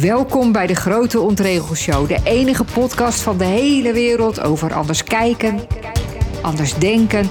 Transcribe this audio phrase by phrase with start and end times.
[0.00, 5.60] Welkom bij de Grote Ontregelshow, de enige podcast van de hele wereld over anders kijken,
[6.42, 7.30] anders denken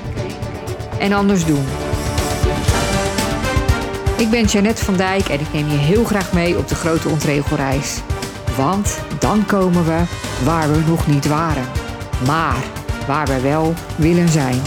[0.99, 1.63] en anders doen.
[4.17, 7.09] Ik ben Jeannette van Dijk en ik neem je heel graag mee op de Grote
[7.09, 8.01] Ontregelreis.
[8.57, 10.03] Want dan komen we
[10.43, 11.65] waar we nog niet waren,
[12.25, 12.63] maar
[13.07, 14.61] waar we wel willen zijn.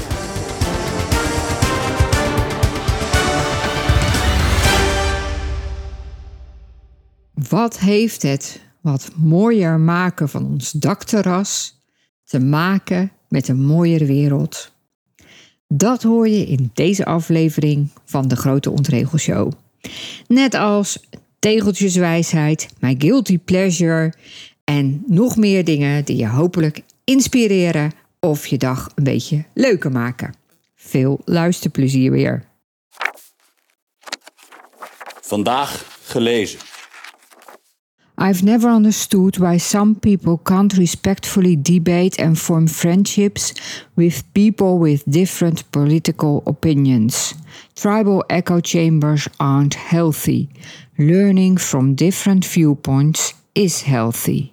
[7.51, 11.83] Wat heeft het wat mooier maken van ons dakterras
[12.25, 14.73] te maken met een mooiere wereld?
[15.69, 19.53] Dat hoor je in deze aflevering van de Grote Ontregelshow.
[20.27, 24.13] Net als tegeltjeswijsheid, my guilty pleasure
[24.65, 30.35] en nog meer dingen die je hopelijk inspireren of je dag een beetje leuker maken.
[30.75, 32.45] Veel luisterplezier weer.
[35.21, 36.70] Vandaag gelezen.
[38.23, 43.55] I've never understood why some people can't respectfully debate and form friendships
[43.95, 47.35] with people with different political opinions.
[47.75, 50.49] Tribal echo chambers aren't healthy.
[50.99, 54.51] Learning from different viewpoints is healthy.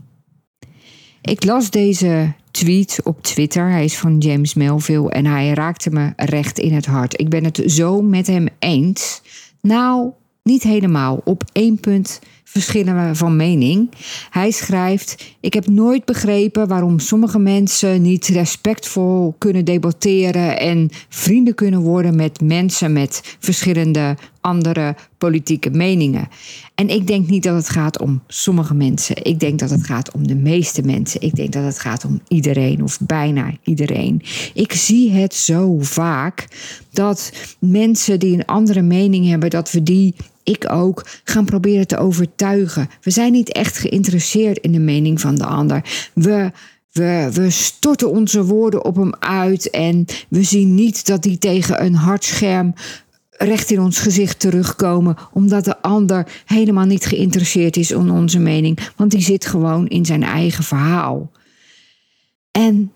[1.22, 3.70] Ik las deze tweet op Twitter.
[3.70, 7.20] Hij is van James Melville en hij raakte me recht in het hart.
[7.20, 9.22] Ik ben het zo met hem eens.
[9.62, 10.12] Nou,
[10.44, 11.22] niet helemaal.
[11.24, 13.90] Op één punt verschillen we van mening.
[14.30, 21.56] Hij schrijft: Ik heb nooit begrepen waarom sommige mensen niet respectvol kunnen debatteren en vrienden
[21.56, 26.28] kunnen worden met mensen met verschillende andere politieke meningen.
[26.76, 29.24] En ik denk niet dat het gaat om sommige mensen.
[29.24, 31.22] Ik denk dat het gaat om de meeste mensen.
[31.22, 34.22] Ik denk dat het gaat om iedereen of bijna iedereen.
[34.54, 36.48] Ik zie het zo vaak
[36.92, 40.16] dat mensen die een andere mening hebben, dat we die
[40.48, 42.90] ik ook, gaan proberen te overtuigen.
[43.02, 46.10] We zijn niet echt geïnteresseerd in de mening van de ander.
[46.14, 46.52] We,
[46.92, 51.84] we, we storten onze woorden op hem uit en we zien niet dat die tegen
[51.84, 52.74] een hard scherm
[53.32, 58.80] recht in ons gezicht terugkomen, omdat de ander helemaal niet geïnteresseerd is in onze mening,
[58.96, 61.32] want die zit gewoon in zijn eigen verhaal.
[62.52, 62.92] En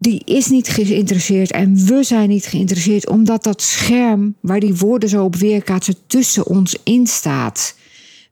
[0.00, 5.08] die is niet geïnteresseerd en we zijn niet geïnteresseerd omdat dat scherm waar die woorden
[5.08, 7.74] zo op weerkaatsen tussen ons in staat.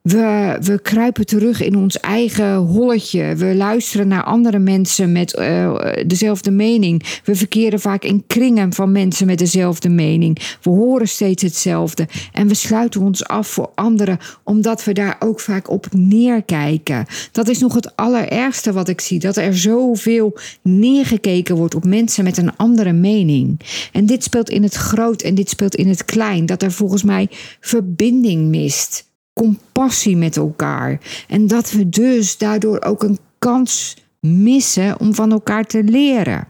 [0.03, 3.35] We, kruipen terug in ons eigen holletje.
[3.37, 7.21] We luisteren naar andere mensen met uh, dezelfde mening.
[7.25, 10.57] We verkeren vaak in kringen van mensen met dezelfde mening.
[10.63, 12.09] We horen steeds hetzelfde.
[12.33, 17.07] En we sluiten ons af voor anderen, omdat we daar ook vaak op neerkijken.
[17.33, 22.25] Dat is nog het allerergste wat ik zie: dat er zoveel neergekeken wordt op mensen
[22.25, 23.61] met een andere mening.
[23.93, 26.47] En dit speelt in het groot en dit speelt in het klein.
[26.47, 27.29] Dat er volgens mij
[27.61, 29.08] verbinding mist
[29.39, 31.01] compassie met elkaar.
[31.29, 36.49] En dat we dus daardoor ook een kans missen om van elkaar te leren.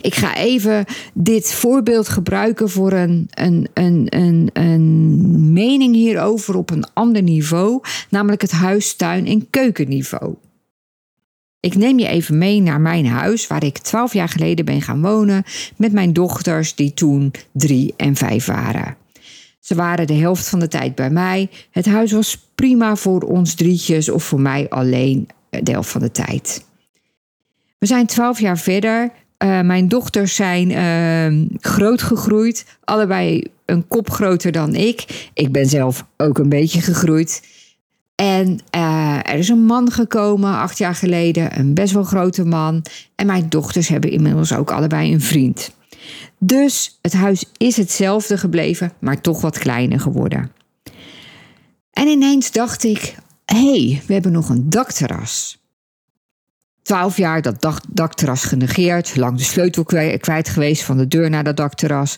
[0.00, 6.70] Ik ga even dit voorbeeld gebruiken voor een, een, een, een, een mening hierover op
[6.70, 7.80] een ander niveau,
[8.10, 10.34] namelijk het huis, tuin en keukenniveau.
[11.60, 15.02] Ik neem je even mee naar mijn huis, waar ik twaalf jaar geleden ben gaan
[15.02, 15.44] wonen,
[15.76, 18.96] met mijn dochters, die toen drie en vijf waren.
[19.68, 21.50] Ze waren de helft van de tijd bij mij.
[21.70, 26.10] Het huis was prima voor ons drietjes of voor mij alleen de helft van de
[26.10, 26.64] tijd.
[27.78, 29.10] We zijn twaalf jaar verder.
[29.44, 32.66] Uh, mijn dochters zijn uh, groot gegroeid.
[32.84, 35.28] Allebei een kop groter dan ik.
[35.34, 37.42] Ik ben zelf ook een beetje gegroeid.
[38.14, 42.84] En uh, er is een man gekomen acht jaar geleden, een best wel grote man.
[43.14, 45.76] En mijn dochters hebben inmiddels ook allebei een vriend.
[46.38, 50.52] Dus het huis is hetzelfde gebleven, maar toch wat kleiner geworden.
[51.92, 53.14] En ineens dacht ik:
[53.44, 55.58] hé, hey, we hebben nog een dakterras.
[56.82, 59.84] Twaalf jaar dat dakterras genegeerd, lang de sleutel
[60.20, 62.16] kwijt geweest van de deur naar dat dakterras.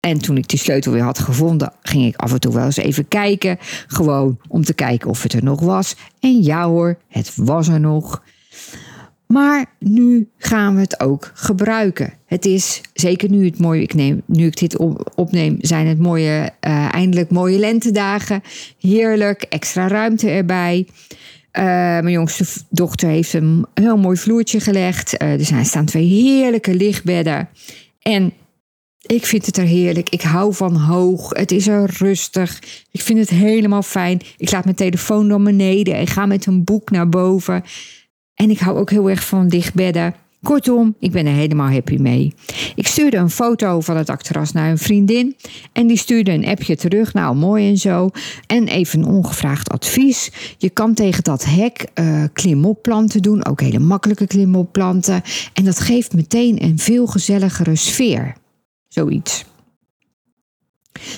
[0.00, 2.76] En toen ik die sleutel weer had gevonden, ging ik af en toe wel eens
[2.76, 3.58] even kijken.
[3.86, 5.96] Gewoon om te kijken of het er nog was.
[6.20, 8.22] En ja hoor, het was er nog.
[9.28, 12.12] Maar nu gaan we het ook gebruiken.
[12.26, 14.76] Het is, zeker nu, het mooie, ik neem, nu ik dit
[15.14, 18.42] opneem, zijn het mooie, uh, eindelijk mooie lentedagen.
[18.80, 20.86] Heerlijk, extra ruimte erbij.
[21.52, 25.22] Uh, mijn jongste dochter heeft een heel mooi vloertje gelegd.
[25.22, 27.48] Uh, er zijn, staan twee heerlijke lichtbedden.
[28.02, 28.32] En
[29.06, 30.08] ik vind het er heerlijk.
[30.08, 31.30] Ik hou van hoog.
[31.30, 32.62] Het is er rustig.
[32.90, 34.20] Ik vind het helemaal fijn.
[34.36, 37.62] Ik laat mijn telefoon naar beneden en ga met een boek naar boven.
[38.38, 40.14] En ik hou ook heel erg van dichtbedden.
[40.42, 42.34] Kortom, ik ben er helemaal happy mee.
[42.74, 45.36] Ik stuurde een foto van het dakterras naar een vriendin
[45.72, 47.12] en die stuurde een appje terug.
[47.12, 48.10] Nou, mooi en zo.
[48.46, 50.30] En even een ongevraagd advies.
[50.58, 55.22] Je kan tegen dat hek uh, klimopplanten doen, ook hele makkelijke klimopplanten.
[55.52, 58.34] En dat geeft meteen een veel gezelligere sfeer.
[58.88, 59.44] Zoiets.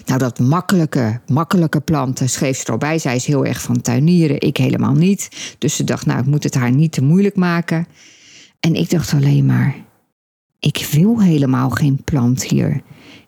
[0.06, 2.99] Nou, dat makkelijke, makkelijke planten schreef ze erbij.
[2.99, 5.55] Zij is heel erg van tuinieren, ik helemaal niet.
[5.59, 7.87] Dus ze dacht, nou, ik moet het haar niet te moeilijk maken.
[8.61, 9.75] En ik dacht alleen maar,
[10.59, 12.82] ik wil helemaal geen plant hier.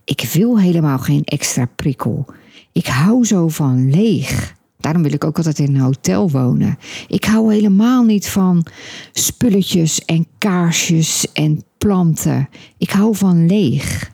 [0.05, 2.27] Ik wil helemaal geen extra prikkel.
[2.73, 4.55] Ik hou zo van leeg.
[4.79, 6.79] Daarom wil ik ook altijd in een hotel wonen.
[7.09, 8.67] Ik hou helemaal niet van
[9.13, 12.49] spulletjes en kaarsjes en planten.
[12.79, 14.12] Ik hou van leeg.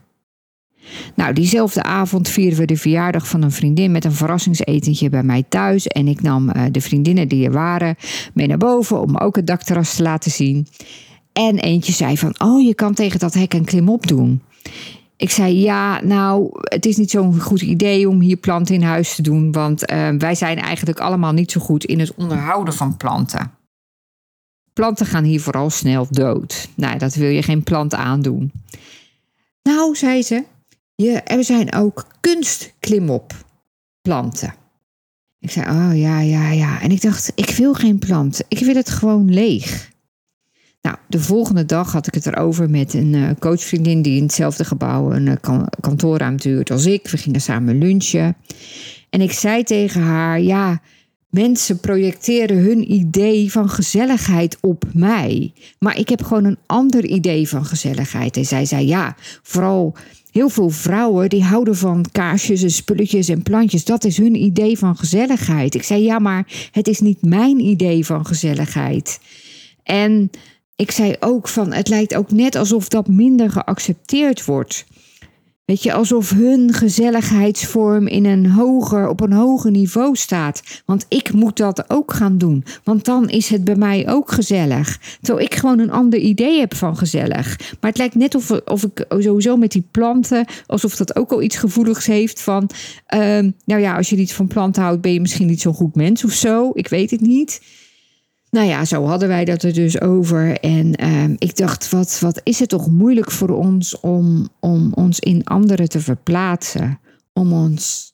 [1.14, 5.44] Nou, diezelfde avond vierden we de verjaardag van een vriendin met een verrassingsetentje bij mij
[5.48, 5.86] thuis.
[5.86, 7.96] En ik nam uh, de vriendinnen die er waren
[8.34, 10.66] mee naar boven om ook het dakterras te laten zien.
[11.32, 14.42] En eentje zei van, oh, je kan tegen dat hek een klimop doen.
[15.16, 19.14] Ik zei, ja, nou, het is niet zo'n goed idee om hier planten in huis
[19.14, 19.52] te doen.
[19.52, 23.50] Want uh, wij zijn eigenlijk allemaal niet zo goed in het onderhouden van planten.
[24.72, 26.68] Planten gaan hier vooral snel dood.
[26.74, 28.52] Nou, dat wil je geen plant aandoen.
[29.62, 30.44] Nou, zei ze,
[31.02, 34.54] je, er zijn ook kunstklimop-planten.
[35.38, 36.80] Ik zei, oh ja, ja, ja.
[36.80, 38.44] En ik dacht, ik wil geen planten.
[38.48, 39.90] Ik wil het gewoon leeg.
[40.82, 44.64] Nou, de volgende dag had ik het erover met een uh, coachvriendin die in hetzelfde
[44.64, 45.32] gebouw een uh,
[45.80, 47.08] kantoorruimte huurt als ik.
[47.08, 48.36] We gingen samen lunchen.
[49.10, 50.80] En ik zei tegen haar: Ja,
[51.30, 55.52] mensen projecteren hun idee van gezelligheid op mij.
[55.78, 58.36] Maar ik heb gewoon een ander idee van gezelligheid.
[58.36, 59.96] En zij zei: Ja, vooral
[60.38, 63.84] Heel veel vrouwen die houden van kaarsjes en spulletjes en plantjes.
[63.84, 65.74] Dat is hun idee van gezelligheid.
[65.74, 69.20] Ik zei ja, maar het is niet mijn idee van gezelligheid.
[69.82, 70.30] En
[70.76, 74.86] ik zei ook van het lijkt ook net alsof dat minder geaccepteerd wordt.
[75.68, 80.82] Weet je, alsof hun gezelligheidsvorm in een hoger, op een hoger niveau staat.
[80.84, 82.64] Want ik moet dat ook gaan doen.
[82.84, 85.00] Want dan is het bij mij ook gezellig.
[85.20, 87.58] Terwijl ik gewoon een ander idee heb van gezellig.
[87.80, 91.42] Maar het lijkt net of, of ik sowieso met die planten, alsof dat ook al
[91.42, 92.70] iets gevoeligs heeft van.
[93.14, 93.20] Uh,
[93.64, 96.24] nou ja, als je niet van planten houdt, ben je misschien niet zo'n goed mens
[96.24, 96.70] of zo.
[96.74, 97.60] Ik weet het niet.
[98.50, 100.60] Nou ja, zo hadden wij dat er dus over.
[100.60, 105.20] En ehm, ik dacht, wat, wat is het toch moeilijk voor ons om, om ons
[105.20, 107.00] in anderen te verplaatsen.
[107.32, 108.12] Om ons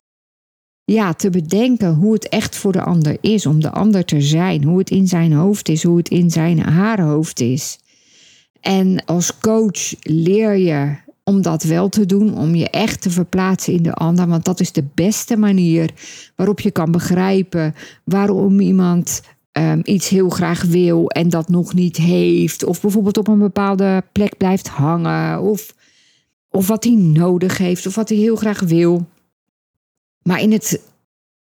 [0.85, 3.47] ja, te bedenken hoe het echt voor de ander is.
[3.47, 4.65] Om de ander te zijn.
[4.65, 5.83] Hoe het in zijn hoofd is.
[5.83, 7.79] Hoe het in zijn haar hoofd is.
[8.61, 13.73] En als coach leer je om dat wel te doen, om je echt te verplaatsen
[13.73, 14.27] in de ander.
[14.27, 15.91] Want dat is de beste manier
[16.37, 19.23] waarop je kan begrijpen waarom iemand
[19.59, 22.65] um, iets heel graag wil en dat nog niet heeft.
[22.65, 25.41] Of bijvoorbeeld op een bepaalde plek blijft hangen.
[25.41, 25.75] Of,
[26.49, 27.87] of wat hij nodig heeft.
[27.87, 29.07] Of wat hij heel graag wil.
[30.23, 30.81] Maar in het,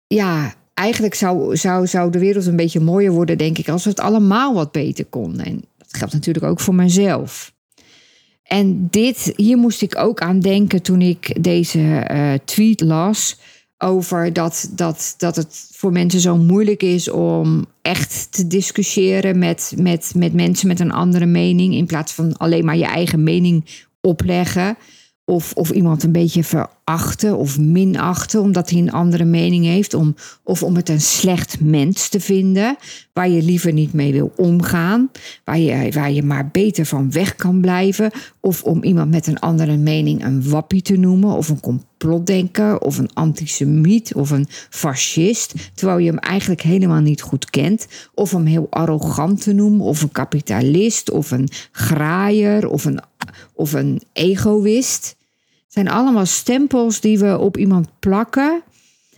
[0.08, 3.90] ja, eigenlijk zou, zou, zou de wereld een beetje mooier worden, denk ik, als we
[3.90, 5.46] het allemaal wat beter konden.
[5.46, 7.54] En dat geldt natuurlijk ook voor mezelf.
[8.44, 13.40] En dit, hier moest ik ook aan denken toen ik deze uh, tweet las
[13.84, 19.74] over dat, dat, dat het voor mensen zo moeilijk is om echt te discussiëren met,
[19.78, 21.74] met, met mensen met een andere mening.
[21.74, 23.66] In plaats van alleen maar je eigen mening
[24.02, 24.78] opleggen.
[25.26, 29.94] Of, of iemand een beetje verachten of minachten omdat hij een andere mening heeft.
[29.94, 32.78] Om, of om het een slecht mens te vinden
[33.14, 35.12] waar je liever niet mee wil omgaan.
[35.44, 38.12] Waar je, waar je maar beter van weg kan blijven.
[38.40, 41.30] Of om iemand met een andere mening een wappie te noemen.
[41.30, 42.80] Of een complotdenker.
[42.80, 44.14] Of een antisemiet.
[44.16, 45.72] Of een fascist.
[45.74, 47.88] Terwijl je hem eigenlijk helemaal niet goed kent.
[48.14, 49.86] Of hem heel arrogant te noemen.
[49.86, 51.12] Of een kapitalist.
[51.12, 52.70] Of een graaier.
[52.70, 53.00] Of een,
[53.54, 55.16] of een egoïst
[55.68, 58.62] zijn allemaal stempels die we op iemand plakken.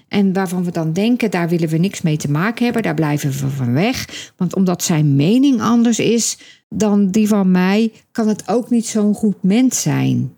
[0.07, 3.29] En waarvan we dan denken, daar willen we niks mee te maken hebben, daar blijven
[3.29, 4.31] we van weg.
[4.37, 6.37] Want omdat zijn mening anders is
[6.69, 10.33] dan die van mij, kan het ook niet zo'n goed mens zijn.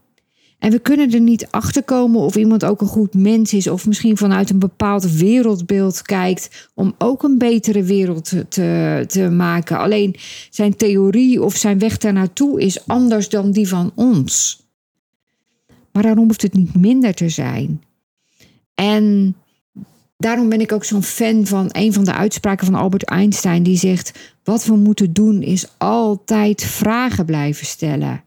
[0.60, 3.88] En we kunnen er niet achter komen of iemand ook een goed mens is, of
[3.88, 9.78] misschien vanuit een bepaald wereldbeeld kijkt, om ook een betere wereld te, te, maken.
[9.78, 10.16] Alleen
[10.50, 14.64] zijn theorie of zijn weg daar naartoe is anders dan die van ons.
[15.92, 17.84] Maar daarom hoeft het niet minder te zijn.
[18.74, 19.36] En
[20.18, 23.78] daarom ben ik ook zo'n fan van een van de uitspraken van Albert Einstein, die
[23.78, 28.24] zegt: Wat we moeten doen is altijd vragen blijven stellen.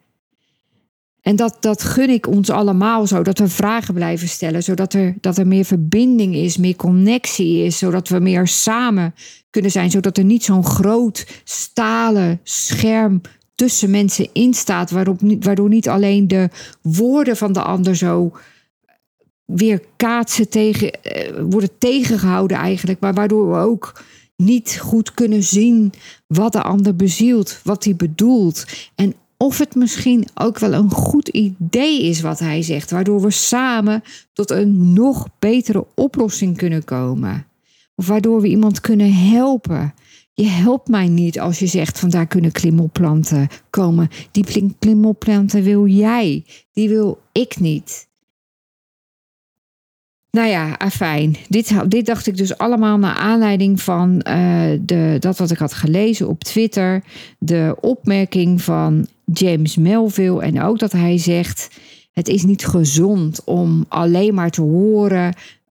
[1.29, 5.15] En dat, dat gun ik ons allemaal zo, dat we vragen blijven stellen, zodat er,
[5.21, 9.15] dat er meer verbinding is, meer connectie is, zodat we meer samen
[9.51, 13.21] kunnen zijn, zodat er niet zo'n groot stalen scherm
[13.55, 16.49] tussen mensen instaat, waarop, waardoor niet alleen de
[16.83, 18.33] woorden van de ander zo
[19.45, 24.03] weer kaatsen tegen, eh, worden tegengehouden eigenlijk, maar waardoor we ook
[24.37, 25.93] niet goed kunnen zien
[26.27, 28.65] wat de ander bezielt, wat hij bedoelt.
[28.95, 33.31] En of het misschien ook wel een goed idee is wat hij zegt, waardoor we
[33.31, 34.03] samen
[34.33, 37.47] tot een nog betere oplossing kunnen komen.
[37.95, 39.95] Of waardoor we iemand kunnen helpen.
[40.33, 44.09] Je helpt mij niet als je zegt van daar kunnen klimoplanten komen.
[44.31, 48.09] Die klimoplanten wil jij, die wil ik niet.
[50.31, 51.37] Nou ja, fijn.
[51.49, 55.73] Dit, dit dacht ik dus allemaal naar aanleiding van uh, de, dat wat ik had
[55.73, 57.05] gelezen op Twitter.
[57.39, 60.43] De opmerking van James Melville.
[60.43, 61.69] En ook dat hij zegt:
[62.13, 65.35] Het is niet gezond om alleen maar te horen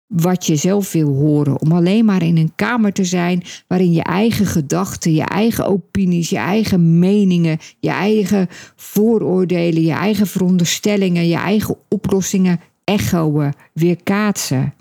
[0.07, 1.61] wat je zelf wil horen.
[1.61, 6.31] Om alleen maar in een kamer te zijn waarin je eigen gedachten, je eigen opinies,
[6.31, 14.75] je eigen meningen, je eigen vooroordelen, je eigen veronderstellingen, je eigen oplossingen echoen, weerkaatsen.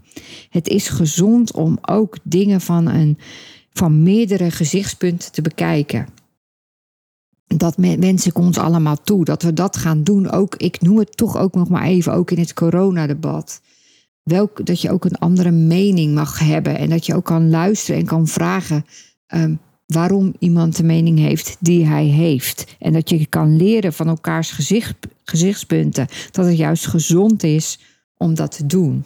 [0.49, 3.17] Het is gezond om ook dingen van, een,
[3.73, 6.07] van meerdere gezichtspunten te bekijken.
[7.57, 10.31] Dat wens ik ons allemaal toe, dat we dat gaan doen.
[10.31, 13.61] Ook, ik noem het toch ook nog maar even, ook in het coronadebat.
[14.23, 17.99] Welk, dat je ook een andere mening mag hebben en dat je ook kan luisteren
[17.99, 18.85] en kan vragen
[19.27, 22.75] um, waarom iemand de mening heeft die hij heeft.
[22.79, 26.07] En dat je kan leren van elkaars gezicht, gezichtspunten.
[26.31, 27.79] Dat het juist gezond is
[28.17, 29.05] om dat te doen.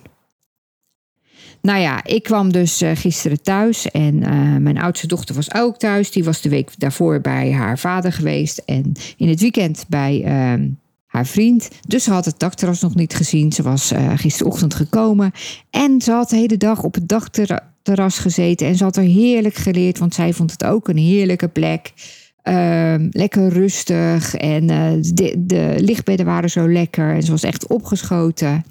[1.68, 5.78] Nou ja, ik kwam dus uh, gisteren thuis en uh, mijn oudste dochter was ook
[5.78, 6.12] thuis.
[6.12, 10.66] Die was de week daarvoor bij haar vader geweest en in het weekend bij uh,
[11.06, 11.70] haar vriend.
[11.88, 13.52] Dus ze had het dakterras nog niet gezien.
[13.52, 15.32] Ze was uh, gisterochtend gekomen
[15.70, 18.68] en ze had de hele dag op het dakterras gezeten.
[18.68, 21.94] En ze had er heerlijk geleerd, want zij vond het ook een heerlijke plek.
[22.42, 24.68] Ehm, lekker rustig en
[25.02, 28.66] de, de lichtbedden waren zo lekker en ze was echt opgeschoten.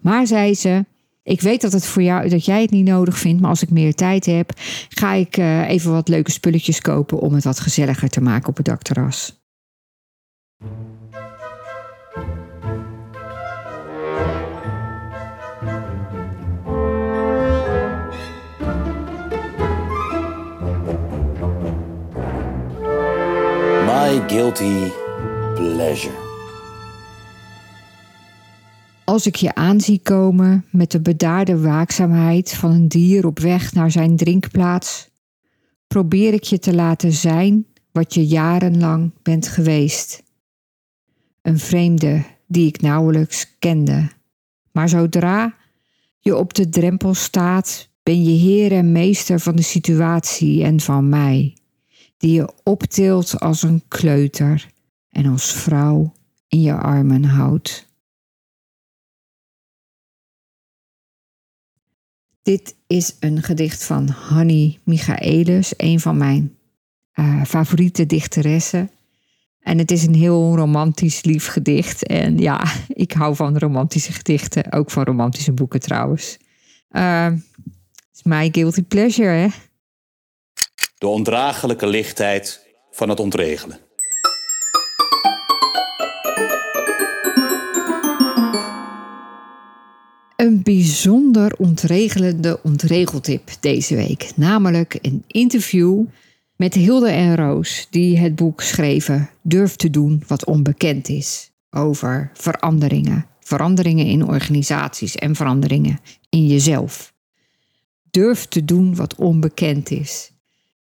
[0.00, 0.84] Maar zei ze,
[1.22, 3.70] ik weet dat het voor jou dat jij het niet nodig vindt, maar als ik
[3.70, 4.52] meer tijd heb,
[4.88, 8.56] ga ik uh, even wat leuke spulletjes kopen om het wat gezelliger te maken op
[8.56, 9.40] het dakterras.
[23.86, 24.90] My guilty
[25.54, 26.21] pleasure.
[29.12, 33.90] Als ik je aanzie komen met de bedaarde waakzaamheid van een dier op weg naar
[33.90, 35.08] zijn drinkplaats,
[35.86, 40.22] probeer ik je te laten zijn wat je jarenlang bent geweest.
[41.42, 44.08] Een vreemde die ik nauwelijks kende.
[44.70, 45.54] Maar zodra
[46.18, 51.08] je op de drempel staat, ben je heer en meester van de situatie en van
[51.08, 51.56] mij
[52.16, 54.68] die je optilt als een kleuter
[55.08, 56.12] en als vrouw
[56.48, 57.90] in je armen houdt.
[62.42, 66.58] Dit is een gedicht van Hanny Michaelis, een van mijn
[67.14, 68.90] uh, favoriete dichteressen.
[69.60, 72.06] En het is een heel romantisch lief gedicht.
[72.06, 76.38] En ja, ik hou van romantische gedichten, ook van romantische boeken trouwens.
[76.90, 79.48] Uh, het is my guilty pleasure, hè?
[81.02, 83.78] de ondraaglijke lichtheid van het ontregelen.
[90.42, 96.04] Een bijzonder ontregelende ontregeltip deze week, namelijk een interview
[96.56, 102.30] met Hilde en Roos, die het boek schreven Durf te doen wat onbekend is over
[102.34, 103.26] veranderingen.
[103.40, 107.14] Veranderingen in organisaties en veranderingen in jezelf.
[108.10, 110.32] Durf te doen wat onbekend is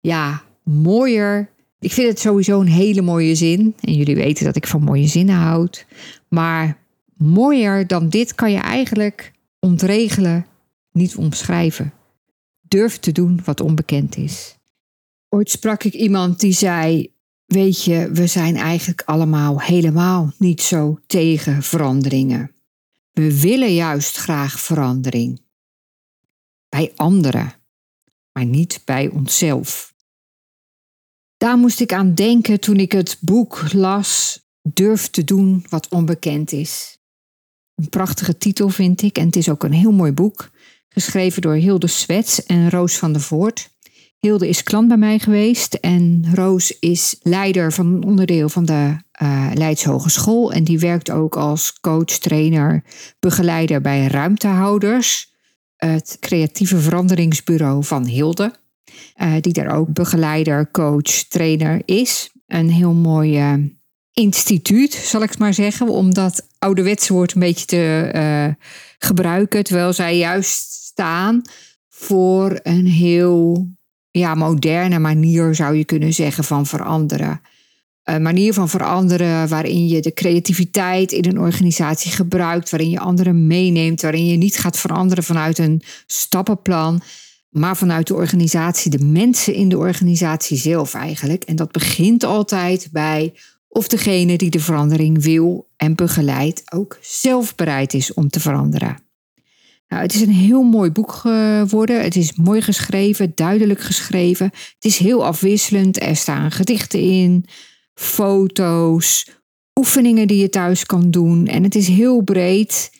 [0.00, 1.50] ja, mooier.
[1.80, 3.74] Ik vind het sowieso een hele mooie zin.
[3.80, 5.86] En jullie weten dat ik van mooie zinnen houd.
[6.28, 6.78] Maar
[7.16, 10.46] mooier dan dit kan je eigenlijk ontregelen,
[10.92, 11.92] niet omschrijven.
[12.60, 14.56] Durf te doen wat onbekend is.
[15.28, 17.12] Ooit sprak ik iemand die zei:
[17.46, 22.54] Weet je, we zijn eigenlijk allemaal helemaal niet zo tegen veranderingen.
[23.12, 25.40] We willen juist graag verandering.
[26.68, 27.52] Bij anderen,
[28.32, 29.94] maar niet bij onszelf.
[31.36, 36.52] Daar moest ik aan denken toen ik het boek las Durf te doen wat onbekend
[36.52, 36.95] is.
[37.76, 40.50] Een prachtige titel vind ik en het is ook een heel mooi boek.
[40.88, 43.70] Geschreven door Hilde Swets en Roos van der Voort.
[44.18, 48.96] Hilde is klant bij mij geweest en Roos is leider van een onderdeel van de
[49.22, 50.52] uh, Leids Hogeschool.
[50.52, 52.84] En die werkt ook als coach, trainer,
[53.18, 55.34] begeleider bij Ruimtehouders.
[55.76, 58.54] Het creatieve veranderingsbureau van Hilde.
[59.22, 62.30] Uh, die daar ook begeleider, coach, trainer is.
[62.46, 63.52] een heel mooi eh,
[64.20, 68.54] instituut, zal ik maar zeggen, om dat ouderwetse woord een beetje te uh,
[68.98, 69.64] gebruiken.
[69.64, 71.42] Terwijl zij juist staan
[71.88, 73.68] voor een heel
[74.10, 77.40] ja, moderne manier, zou je kunnen zeggen, van veranderen.
[78.02, 83.46] Een manier van veranderen waarin je de creativiteit in een organisatie gebruikt, waarin je anderen
[83.46, 87.02] meeneemt, waarin je niet gaat veranderen vanuit een stappenplan,
[87.48, 91.44] maar vanuit de organisatie, de mensen in de organisatie zelf eigenlijk.
[91.44, 93.32] En dat begint altijd bij
[93.68, 99.04] of degene die de verandering wil en begeleidt ook zelf bereid is om te veranderen.
[99.88, 102.02] Nou, het is een heel mooi boek geworden.
[102.02, 104.46] Het is mooi geschreven, duidelijk geschreven.
[104.46, 106.02] Het is heel afwisselend.
[106.02, 107.46] Er staan gedichten in,
[107.94, 109.28] foto's,
[109.74, 111.46] oefeningen die je thuis kan doen.
[111.46, 112.90] En het is heel breed.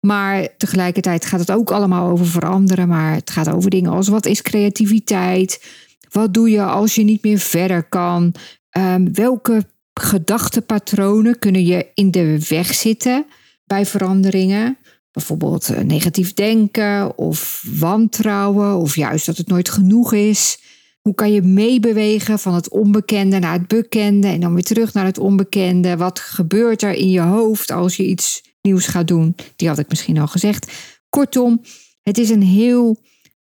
[0.00, 2.88] Maar tegelijkertijd gaat het ook allemaal over veranderen.
[2.88, 5.64] Maar het gaat over dingen als wat is creativiteit?
[6.10, 8.34] Wat doe je als je niet meer verder kan?
[8.78, 13.26] Um, welke gedachtepatronen kunnen je in de weg zitten
[13.64, 14.78] bij veranderingen?
[15.12, 20.58] Bijvoorbeeld eh, negatief denken of wantrouwen of juist dat het nooit genoeg is.
[21.00, 25.04] Hoe kan je meebewegen van het onbekende naar het bekende en dan weer terug naar
[25.04, 25.96] het onbekende?
[25.96, 29.34] Wat gebeurt er in je hoofd als je iets nieuws gaat doen?
[29.56, 30.72] Die had ik misschien al gezegd.
[31.08, 31.62] Kortom,
[32.02, 32.98] het is een heel,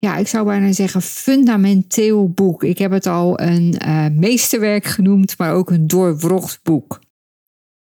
[0.05, 2.63] ja, ik zou bijna zeggen, fundamenteel boek.
[2.63, 7.00] Ik heb het al een uh, meesterwerk genoemd, maar ook een doorwrocht boek.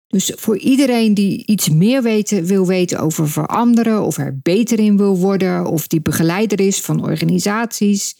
[0.06, 4.96] Dus voor iedereen die iets meer weten, wil weten over veranderen, of er beter in
[4.96, 8.16] wil worden, of die begeleider is van organisaties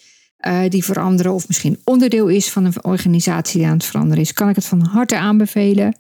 [0.47, 4.33] uh, die veranderen, of misschien onderdeel is van een organisatie die aan het veranderen is,
[4.33, 5.97] kan ik het van harte aanbevelen.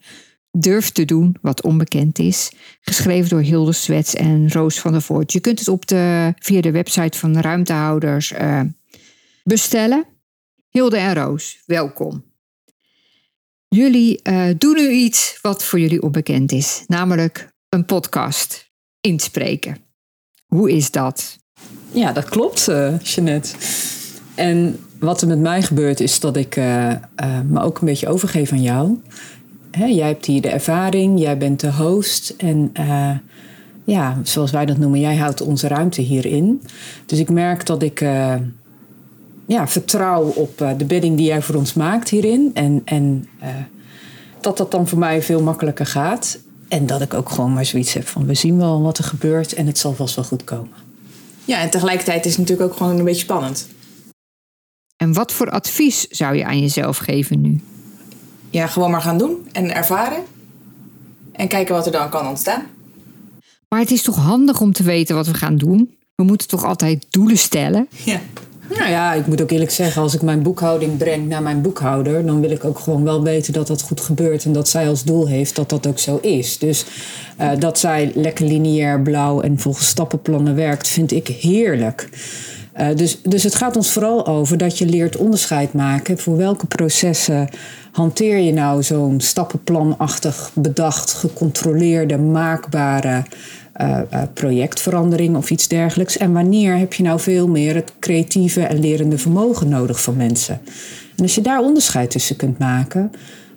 [0.58, 2.52] Durf te doen wat onbekend is.
[2.80, 5.32] Geschreven door Hilde Swets en Roos van der Voort.
[5.32, 8.60] Je kunt het op de, via de website van de ruimtehouders uh,
[9.44, 10.04] bestellen.
[10.68, 12.24] Hilde en Roos, welkom.
[13.68, 18.70] Jullie uh, doen nu iets wat voor jullie onbekend is, namelijk een podcast
[19.00, 19.76] inspreken.
[20.46, 21.38] Hoe is dat?
[21.90, 23.56] Ja, dat klopt, uh, Jeanette.
[24.34, 26.92] En wat er met mij gebeurt is dat ik uh,
[27.46, 29.00] me ook een beetje overgeef aan jou.
[29.76, 32.72] Hè, jij hebt hier de ervaring, jij bent de host en
[33.84, 36.62] ja, zoals wij dat noemen, jij houdt onze ruimte hierin.
[37.06, 38.02] Dus ik merk dat ik
[39.46, 42.50] ja, vertrouw op uh, de bedding die jij voor ons maakt hierin.
[42.54, 43.48] En, en uh,
[44.40, 46.38] dat dat dan voor mij veel makkelijker gaat.
[46.68, 49.54] En dat ik ook gewoon maar zoiets heb van we zien wel wat er gebeurt
[49.54, 50.70] en het zal vast wel goed komen.
[51.44, 53.68] Ja, en tegelijkertijd is het natuurlijk ook gewoon een beetje spannend.
[54.96, 57.60] En wat voor advies zou je aan jezelf geven nu?
[58.50, 60.22] Ja, gewoon maar gaan doen en ervaren.
[61.32, 62.62] En kijken wat er dan kan ontstaan.
[63.68, 65.96] Maar het is toch handig om te weten wat we gaan doen?
[66.14, 67.88] We moeten toch altijd doelen stellen?
[68.04, 68.20] Ja.
[68.68, 72.26] Nou ja, ik moet ook eerlijk zeggen, als ik mijn boekhouding breng naar mijn boekhouder,
[72.26, 75.04] dan wil ik ook gewoon wel weten dat dat goed gebeurt en dat zij als
[75.04, 76.58] doel heeft dat dat ook zo is.
[76.58, 76.84] Dus
[77.40, 82.08] uh, dat zij lekker lineair blauw en volgens stappenplannen werkt, vind ik heerlijk.
[82.80, 86.66] Uh, dus, dus het gaat ons vooral over dat je leert onderscheid maken voor welke
[86.66, 87.48] processen
[87.96, 93.22] hanteer je nou zo'n stappenplanachtig bedacht, gecontroleerde, maakbare
[93.80, 96.16] uh, uh, projectverandering of iets dergelijks.
[96.16, 100.60] En wanneer heb je nou veel meer het creatieve en lerende vermogen nodig van mensen?
[101.16, 103.12] En als je daar onderscheid tussen kunt maken,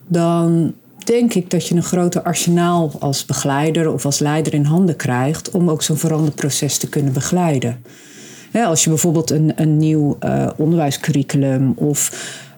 [0.07, 0.73] dan
[1.03, 5.51] denk ik dat je een groter arsenaal als begeleider of als leider in handen krijgt
[5.51, 7.83] om ook zo'n veranderproces te kunnen begeleiden.
[8.53, 12.11] als je bijvoorbeeld een, een nieuw uh, onderwijscurriculum of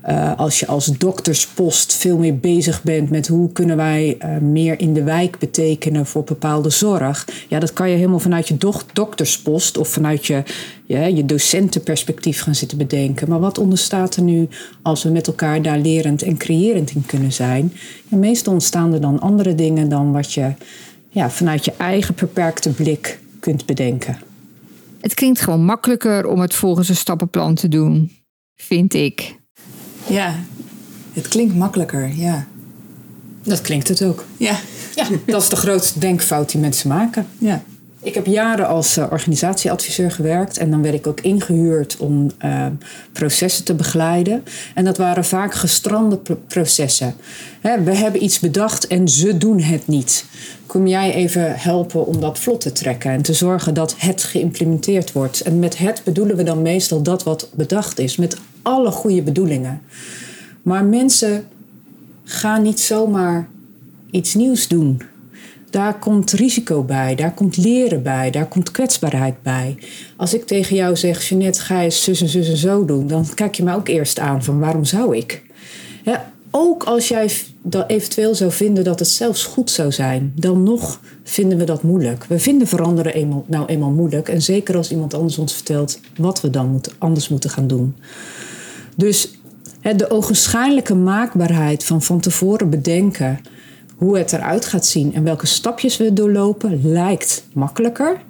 [0.10, 4.80] uh, als je als dokterspost veel meer bezig bent met hoe kunnen wij uh, meer
[4.80, 7.28] in de wijk betekenen voor bepaalde zorg.
[7.48, 8.58] Ja, dat kan je helemaal vanuit je
[8.94, 10.44] dokterspost of vanuit je,
[10.86, 13.30] je docentenperspectief gaan zitten bedenken.
[13.30, 14.48] Maar wat onderstaat er nu
[14.82, 17.74] als we met elkaar daar lerend en creërend in kunnen zijn?
[18.08, 20.54] Ja, meestal ontstaan er dan andere dingen dan wat je
[21.10, 24.20] ja, vanuit je eigen beperkte blik kunt bedenken.
[25.02, 28.12] Het klinkt gewoon makkelijker om het volgens een stappenplan te doen,
[28.56, 29.40] vind ik.
[30.08, 30.36] Ja,
[31.14, 32.48] het klinkt makkelijker, ja.
[33.44, 34.26] Dat klinkt het ook.
[34.38, 34.56] Ja.
[34.96, 37.28] ja dat is de grootste denkfout die mensen maken.
[37.38, 37.64] Ja.
[38.04, 42.66] Ik heb jaren als uh, organisatieadviseur gewerkt en dan werd ik ook ingehuurd om uh,
[43.12, 44.44] processen te begeleiden.
[44.76, 47.14] En dat waren vaak gestrande processen.
[47.62, 50.26] Hè, we hebben iets bedacht en ze doen het niet.
[50.66, 55.12] Kom jij even helpen om dat vlot te trekken en te zorgen dat het geïmplementeerd
[55.12, 55.42] wordt?
[55.42, 59.82] En met het bedoelen we dan meestal dat wat bedacht is, met alle goede bedoelingen.
[60.62, 61.48] Maar mensen
[62.24, 63.48] gaan niet zomaar
[64.12, 65.02] iets nieuws doen.
[65.72, 69.78] Daar komt risico bij, daar komt leren bij, daar komt kwetsbaarheid bij.
[70.18, 73.26] Als ik tegen jou zeg, Jeanette, ga eens zus en zus en zo doen, dan
[73.36, 75.44] kijk je me ook eerst aan van waarom zou ik?
[76.04, 77.32] Ja, ook als jij
[77.88, 82.24] eventueel zou vinden dat het zelfs goed zou zijn, dan nog vinden we dat moeilijk.
[82.24, 84.30] We vinden veranderen eenmaal, nou eenmaal moeilijk.
[84.30, 87.96] En zeker als iemand anders ons vertelt wat we dan moeten, anders moeten gaan doen.
[88.96, 89.32] Dus
[89.82, 93.40] de ogenschijnlijke maakbaarheid van van tevoren bedenken
[94.02, 98.22] hoe het eruit gaat zien en welke stapjes we doorlopen, lijkt makkelijker.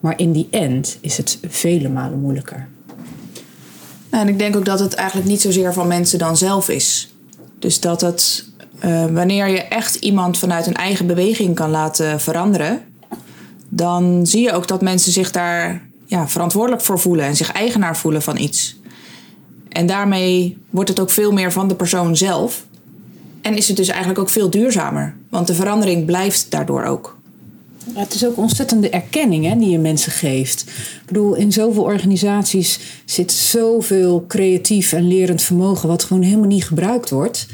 [0.00, 2.68] Maar in die end is het vele malen moeilijker.
[4.10, 7.14] En ik denk ook dat het eigenlijk niet zozeer van mensen dan zelf is.
[7.58, 8.44] Dus dat het,
[8.84, 12.82] uh, wanneer je echt iemand vanuit een eigen beweging kan laten veranderen,
[13.68, 17.96] dan zie je ook dat mensen zich daar ja, verantwoordelijk voor voelen en zich eigenaar
[17.96, 18.76] voelen van iets.
[19.68, 22.68] En daarmee wordt het ook veel meer van de persoon zelf.
[23.40, 27.18] En is het dus eigenlijk ook veel duurzamer, want de verandering blijft daardoor ook.
[27.92, 30.60] Het is ook ontzettende erkenning hè, die je mensen geeft.
[30.68, 36.64] Ik bedoel, in zoveel organisaties zit zoveel creatief en lerend vermogen wat gewoon helemaal niet
[36.64, 37.46] gebruikt wordt.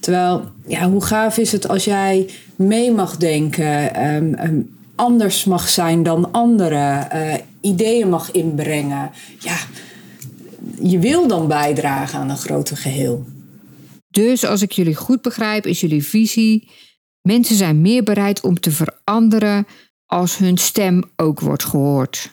[0.00, 5.68] Terwijl, ja, hoe gaaf is het als jij mee mag denken, um, um, anders mag
[5.68, 9.10] zijn dan anderen, uh, ideeën mag inbrengen.
[9.38, 9.56] Ja,
[10.80, 13.24] je wil dan bijdragen aan een groter geheel.
[14.14, 16.68] Dus als ik jullie goed begrijp, is jullie visie
[17.28, 19.66] Mensen zijn meer bereid om te veranderen
[20.06, 22.32] als hun stem ook wordt gehoord.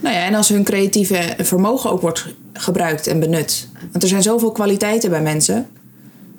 [0.00, 3.68] Nou ja, en als hun creatieve vermogen ook wordt gebruikt en benut.
[3.90, 5.68] Want er zijn zoveel kwaliteiten bij mensen.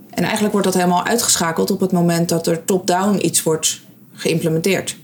[0.10, 3.82] En eigenlijk wordt dat helemaal uitgeschakeld op het moment dat er top-down iets wordt
[4.14, 4.98] geïmplementeerd.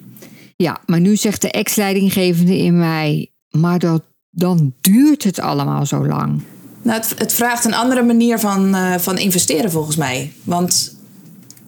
[0.55, 6.07] Ja, maar nu zegt de ex-leidinggevende in mij, maar dat, dan duurt het allemaal zo
[6.07, 6.41] lang.
[6.83, 10.31] Nou, het, vraagt een andere manier van, uh, van investeren volgens mij.
[10.43, 10.95] Want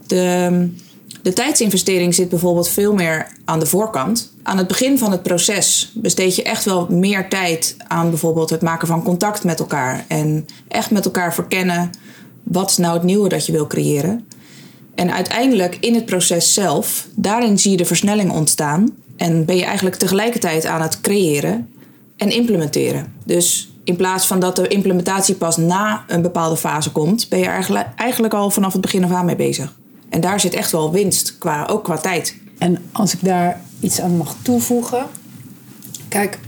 [0.08, 0.70] de,
[1.22, 4.34] de tijdsinvestering zit bijvoorbeeld veel meer aan de voorkant.
[4.44, 8.62] Aan het begin van het proces besteed je echt wel meer tijd aan bijvoorbeeld het
[8.62, 10.06] maken van contact met elkaar.
[10.08, 11.90] En echt met elkaar verkennen
[12.44, 14.28] wat is nou het nieuwe dat je wil creëren.
[14.96, 18.96] En uiteindelijk in het proces zelf, daarin zie je de versnelling ontstaan.
[19.18, 21.70] En ben je eigenlijk tegelijkertijd aan het creëren
[22.18, 23.14] en implementeren.
[23.26, 27.46] Dus in plaats van dat de implementatie pas na een bepaalde fase komt, ben je
[27.96, 29.74] eigenlijk al vanaf het begin af aan mee bezig.
[30.10, 32.38] En daar zit echt wel winst, qua, ook qua tijd.
[32.58, 35.06] En als ik daar iets aan mag toevoegen.
[36.08, 36.40] Kijk,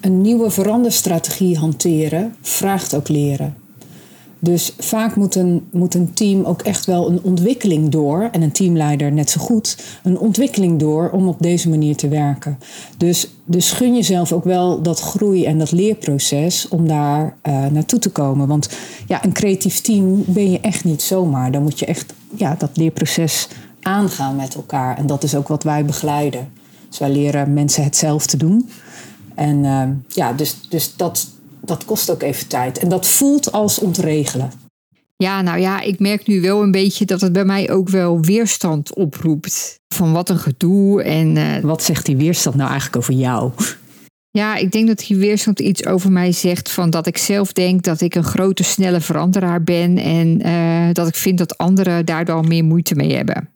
[0.00, 3.56] een nieuwe veranderstrategie hanteren vraagt ook leren.
[4.42, 8.52] Dus vaak moet een, moet een team ook echt wel een ontwikkeling door, en een
[8.52, 12.58] teamleider net zo goed, een ontwikkeling door om op deze manier te werken.
[12.96, 17.98] Dus, dus gun jezelf ook wel dat groei- en dat leerproces om daar uh, naartoe
[17.98, 18.46] te komen.
[18.46, 18.68] Want
[19.06, 21.52] ja, een creatief team ben je echt niet zomaar.
[21.52, 23.48] Dan moet je echt ja, dat leerproces
[23.82, 24.98] aangaan met elkaar.
[24.98, 26.48] En dat is ook wat wij begeleiden.
[26.88, 28.68] Dus wij leren mensen het zelf te doen.
[29.34, 31.28] En uh, ja, dus, dus dat,
[31.60, 32.78] dat kost ook even tijd.
[32.78, 34.52] En dat voelt als ontregelen.
[35.16, 38.20] Ja, nou ja, ik merk nu wel een beetje dat het bij mij ook wel
[38.20, 39.80] weerstand oproept.
[39.88, 41.36] Van wat een gedoe en...
[41.36, 43.52] Uh, wat zegt die weerstand nou eigenlijk over jou?
[44.30, 47.82] Ja, ik denk dat die weerstand iets over mij zegt van dat ik zelf denk
[47.82, 52.24] dat ik een grote, snelle veranderaar ben en uh, dat ik vind dat anderen daar
[52.24, 53.48] dan meer moeite mee hebben.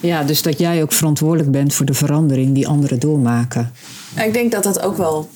[0.00, 3.72] Ja, dus dat jij ook verantwoordelijk bent voor de verandering die anderen doormaken.
[4.24, 5.28] Ik denk dat dat ook wel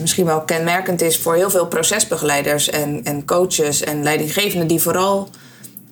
[0.00, 5.28] misschien wel kenmerkend is voor heel veel procesbegeleiders en, en coaches en leidinggevenden die vooral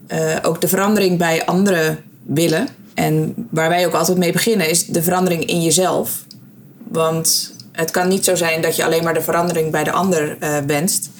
[0.08, 2.68] uh, ook de verandering bij anderen willen.
[2.94, 6.24] En waar wij ook altijd mee beginnen is de verandering in jezelf.
[6.88, 10.36] Want het kan niet zo zijn dat je alleen maar de verandering bij de ander
[10.40, 11.10] uh, wenst.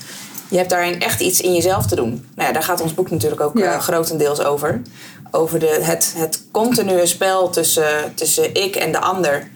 [0.49, 2.27] Je hebt daarin echt iets in jezelf te doen.
[2.35, 3.79] Nou ja, daar gaat ons boek natuurlijk ook ja.
[3.79, 4.83] grotendeels over.
[5.31, 9.49] Over de, het, het continue spel tussen, tussen ik en de ander.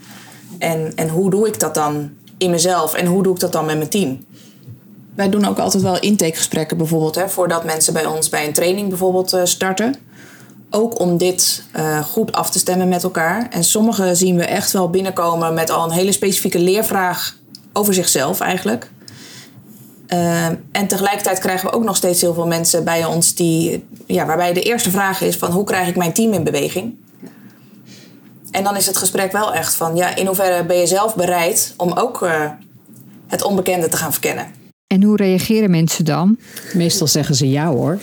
[0.58, 3.64] En, en hoe doe ik dat dan in mezelf en hoe doe ik dat dan
[3.64, 4.24] met mijn team?
[5.14, 8.88] Wij doen ook altijd wel intakegesprekken bijvoorbeeld, hè, voordat mensen bij ons bij een training
[8.88, 9.94] bijvoorbeeld uh, starten.
[10.70, 13.48] Ook om dit uh, goed af te stemmen met elkaar.
[13.50, 17.36] En sommigen zien we echt wel binnenkomen met al een hele specifieke leervraag
[17.72, 18.90] over zichzelf eigenlijk.
[20.08, 24.26] Uh, en tegelijkertijd krijgen we ook nog steeds heel veel mensen bij ons die, ja,
[24.26, 26.94] waarbij de eerste vraag is van hoe krijg ik mijn team in beweging?
[28.56, 31.74] En dan is het gesprek wel echt van, ja, in hoeverre ben je zelf bereid
[31.76, 32.50] om ook uh,
[33.26, 34.46] het onbekende te gaan verkennen?
[34.86, 36.38] En hoe reageren mensen dan?
[36.72, 37.98] Meestal zeggen ze ja hoor.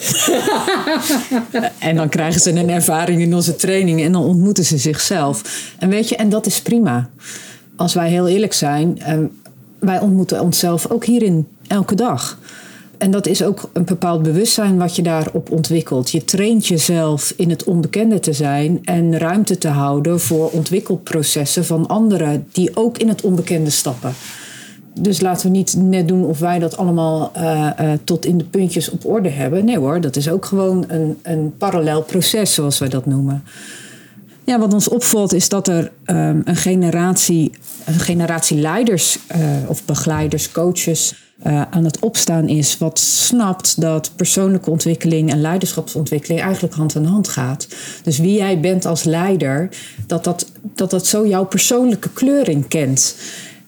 [1.80, 5.42] en dan krijgen ze een ervaring in onze training en dan ontmoeten ze zichzelf.
[5.80, 7.10] En weet je, en dat is prima.
[7.76, 9.26] Als wij heel eerlijk zijn, uh,
[9.80, 12.38] wij ontmoeten onszelf ook hierin elke dag.
[13.04, 16.12] En dat is ook een bepaald bewustzijn wat je daarop ontwikkelt.
[16.12, 21.88] Je traint jezelf in het onbekende te zijn en ruimte te houden voor ontwikkelprocessen van
[21.88, 24.14] anderen die ook in het onbekende stappen.
[24.94, 28.44] dus laten we niet net doen of wij dat allemaal uh, uh, tot in de
[28.44, 29.66] puntjes op orde hebben.
[29.66, 33.44] Nee hoor, dat is ook gewoon een, een parallel proces, zoals wij dat noemen.
[34.44, 37.52] Ja, wat ons opvalt is dat er um, een, generatie,
[37.86, 42.78] een generatie leiders uh, of begeleiders, coaches aan het opstaan is.
[42.78, 47.68] Wat snapt dat persoonlijke ontwikkeling en leiderschapsontwikkeling eigenlijk hand in hand gaat.
[48.04, 49.70] Dus wie jij bent als leider,
[50.08, 53.16] dat dat, dat, dat zo jouw persoonlijke kleuring kent.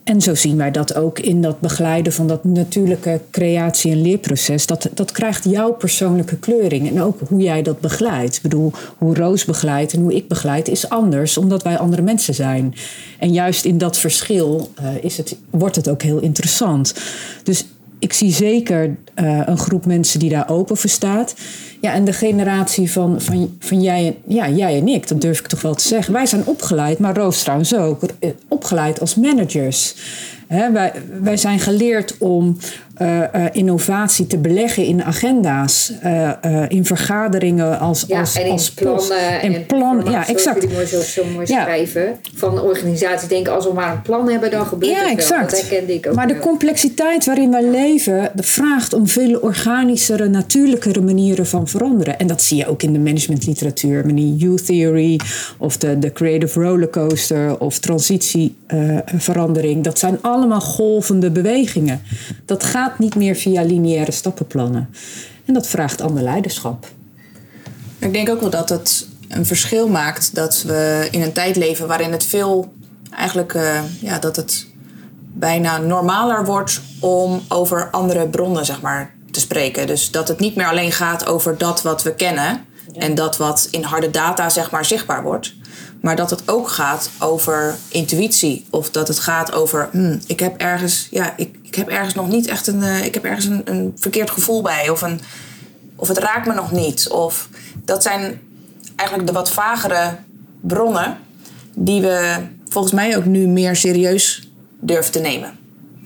[0.05, 4.65] En zo zien wij dat ook in dat begeleiden van dat natuurlijke creatie- en leerproces.
[4.65, 6.89] Dat, dat krijgt jouw persoonlijke kleuring.
[6.89, 8.35] En ook hoe jij dat begeleidt.
[8.35, 12.33] Ik bedoel, hoe Roos begeleidt en hoe ik begeleid is anders, omdat wij andere mensen
[12.33, 12.75] zijn.
[13.19, 16.93] En juist in dat verschil uh, is het, wordt het ook heel interessant.
[17.43, 17.65] Dus
[18.05, 21.35] ik zie zeker uh, een groep mensen die daar open voor staat.
[21.81, 25.39] Ja, en de generatie van, van, van jij, en, ja, jij en ik, dat durf
[25.39, 26.13] ik toch wel te zeggen.
[26.13, 29.95] Wij zijn opgeleid, maar Roos trouwens ook, eh, opgeleid als managers.
[30.47, 32.57] He, wij, wij zijn geleerd om
[33.01, 36.31] uh, uh, innovatie te beleggen in agenda's, uh,
[36.67, 40.61] in vergaderingen als, ja, als, en in als plannen en, en plan, ja, exact.
[40.61, 41.61] Die mooi zo, zo mooi Ja.
[41.63, 42.17] schrijven.
[42.35, 45.15] Van organisaties denken als we maar een plan hebben, dan gebeurt Ja, het wel.
[45.17, 45.51] exact.
[45.51, 46.15] Dat herkende ik ook.
[46.15, 52.19] Maar de complexiteit waarin wij leven, vraagt om veel organischere, natuurlijkere manieren van veranderen.
[52.19, 55.19] En dat zie je ook in de managementliteratuur, met die U-theory
[55.57, 59.83] of de, de creative rollercoaster of transitieverandering.
[59.83, 62.01] dat zijn allemaal golvende bewegingen.
[62.45, 64.89] Dat gaat niet meer via lineaire stappenplannen.
[65.45, 66.87] En dat vraagt ander leiderschap.
[67.99, 71.87] Ik denk ook wel dat het een verschil maakt dat we in een tijd leven
[71.87, 72.73] waarin het veel
[73.11, 74.67] eigenlijk eh, ja, dat het
[75.33, 79.87] bijna normaler wordt om over andere bronnen zeg maar, te spreken.
[79.87, 83.67] Dus dat het niet meer alleen gaat over dat wat we kennen en dat wat
[83.71, 85.53] in harde data zeg maar, zichtbaar wordt.
[86.01, 88.65] Maar dat het ook gaat over intuïtie.
[88.69, 92.27] Of dat het gaat over, hmm, ik heb ergens, ja, ik, ik heb ergens nog
[92.27, 94.89] niet echt een, eh, ik heb ergens een, een verkeerd gevoel bij.
[94.89, 95.19] Of, een,
[95.95, 97.09] of het raakt me nog niet.
[97.09, 97.49] Of
[97.85, 98.39] dat zijn
[98.95, 100.15] eigenlijk de wat vagere
[100.61, 101.17] bronnen
[101.73, 102.35] die we
[102.69, 105.51] volgens mij ook nu meer serieus durven te nemen.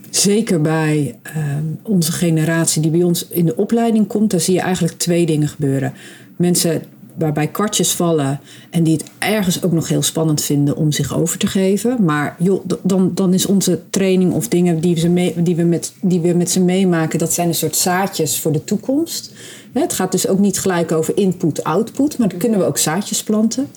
[0.09, 4.61] Zeker bij ehm, onze generatie die bij ons in de opleiding komt, daar zie je
[4.61, 5.93] eigenlijk twee dingen gebeuren.
[6.35, 6.83] Mensen
[7.19, 11.37] waarbij kwartjes vallen en die het ergens ook nog heel spannend vinden om zich over
[11.37, 12.03] te geven.
[12.03, 15.63] Maar joh, dan, dan is onze training of dingen die we, ze mee, die, we
[15.63, 19.31] met, die we met ze meemaken, dat zijn een soort zaadjes voor de toekomst.
[19.73, 23.67] Het gaat dus ook niet gelijk over input-output, maar dan kunnen we ook zaadjes planten.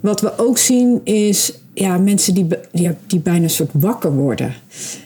[0.00, 4.54] Wat we ook zien is ja, mensen die, die, die bijna een soort wakker worden.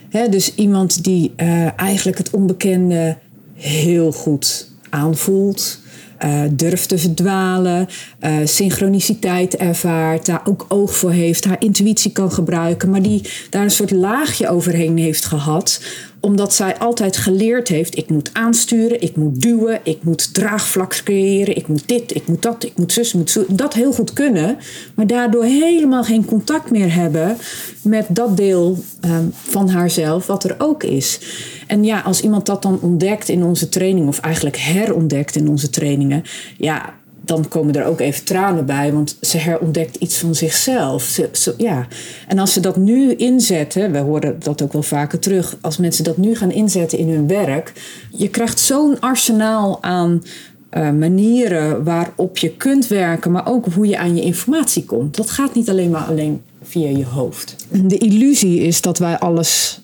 [0.08, 3.16] Hè, dus iemand die eh, eigenlijk het onbekende
[3.54, 5.78] heel goed aanvoelt.
[6.18, 12.32] Eh, durft te verdwalen, eh, synchroniciteit ervaart, daar ook oog voor heeft, haar intuïtie kan
[12.32, 15.82] gebruiken, maar die daar een soort laagje overheen heeft gehad,
[16.20, 21.56] omdat zij altijd geleerd heeft: ik moet aansturen, ik moet duwen, ik moet draagvlak creëren,
[21.56, 23.44] ik moet dit, ik moet dat, ik moet zus, ik moet zo.
[23.48, 24.56] Dat heel goed kunnen,
[24.94, 27.36] maar daardoor helemaal geen contact meer hebben
[27.82, 31.20] met dat deel ehm, van haarzelf, wat er ook is.
[31.66, 35.70] En ja, als iemand dat dan ontdekt in onze training, of eigenlijk herontdekt in onze
[35.70, 36.22] trainingen,
[36.56, 36.94] ja,
[37.28, 41.02] dan komen er ook even tranen bij, want ze herontdekt iets van zichzelf.
[41.32, 41.86] Ze, ja.
[42.28, 46.04] En als ze dat nu inzetten, we horen dat ook wel vaker terug, als mensen
[46.04, 47.72] dat nu gaan inzetten in hun werk,
[48.10, 50.22] je krijgt zo'n arsenaal aan
[50.70, 55.16] eh, manieren waarop je kunt werken, maar ook hoe je aan je informatie komt.
[55.16, 57.56] Dat gaat niet alleen maar alleen via je hoofd.
[57.70, 59.80] De illusie is dat wij alles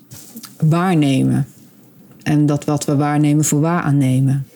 [0.58, 1.46] waarnemen.
[2.22, 4.46] En dat wat we waarnemen voor waar aannemen.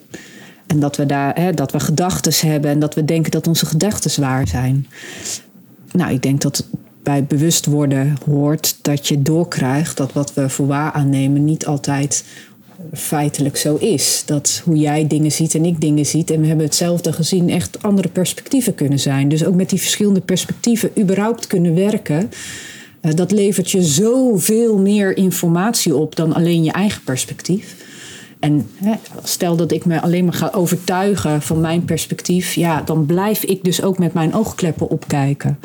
[0.68, 3.66] En dat we, daar, hè, dat we gedachten hebben en dat we denken dat onze
[3.66, 4.86] gedachten waar zijn.
[5.92, 6.64] Nou, ik denk dat
[7.02, 12.24] bij bewust worden hoort dat je doorkrijgt dat wat we voor waar aannemen niet altijd
[12.92, 14.22] feitelijk zo is.
[14.26, 17.82] Dat hoe jij dingen ziet en ik dingen ziet en we hebben hetzelfde gezien, echt
[17.82, 19.28] andere perspectieven kunnen zijn.
[19.28, 22.30] Dus ook met die verschillende perspectieven überhaupt kunnen werken.
[23.00, 27.76] eh, dat levert je zoveel meer informatie op dan alleen je eigen perspectief.
[28.40, 28.70] En
[29.22, 33.64] stel dat ik me alleen maar ga overtuigen van mijn perspectief, ja, dan blijf ik
[33.64, 35.58] dus ook met mijn oogkleppen opkijken.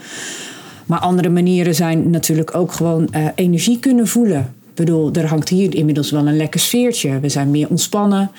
[0.85, 4.53] Maar andere manieren zijn natuurlijk ook gewoon eh, energie kunnen voelen.
[4.69, 7.19] Ik bedoel, er hangt hier inmiddels wel een lekker sfeertje.
[7.19, 8.31] We zijn meer ontspannen.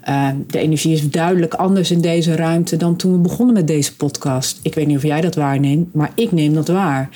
[0.00, 3.96] Eh, de energie is duidelijk anders in deze ruimte dan toen we begonnen met deze
[3.96, 4.58] podcast.
[4.62, 7.08] Ik weet niet of jij dat waarneemt, maar ik neem dat waar.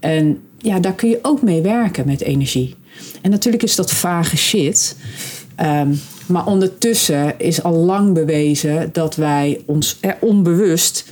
[0.00, 2.74] En ja, daar kun je ook mee werken met energie.
[3.22, 4.96] En natuurlijk is dat vage shit.
[5.54, 5.92] Ehm,
[6.28, 11.04] maar ondertussen is al lang bewezen dat wij ons er onbewust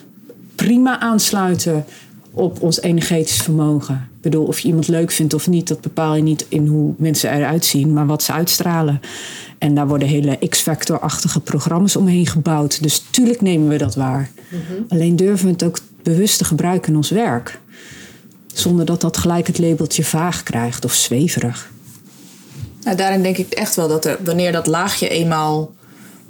[0.55, 1.85] prima aansluiten
[2.33, 3.95] op ons energetisch vermogen.
[3.95, 6.95] Ik bedoel, of je iemand leuk vindt of niet, dat bepaal je niet in hoe
[6.97, 9.01] mensen eruit zien, maar wat ze uitstralen.
[9.59, 12.83] En daar worden hele X-Factor-achtige programma's omheen gebouwd.
[12.83, 14.31] Dus tuurlijk nemen we dat waar.
[14.89, 17.61] Alleen durven we het ook bewust te gebruiken in ons werk.
[18.53, 21.71] Zonder dat dat gelijk het labeltje vaag krijgt of zweverig.
[22.87, 25.73] Nou, daarin denk ik echt wel dat er, wanneer dat laagje eenmaal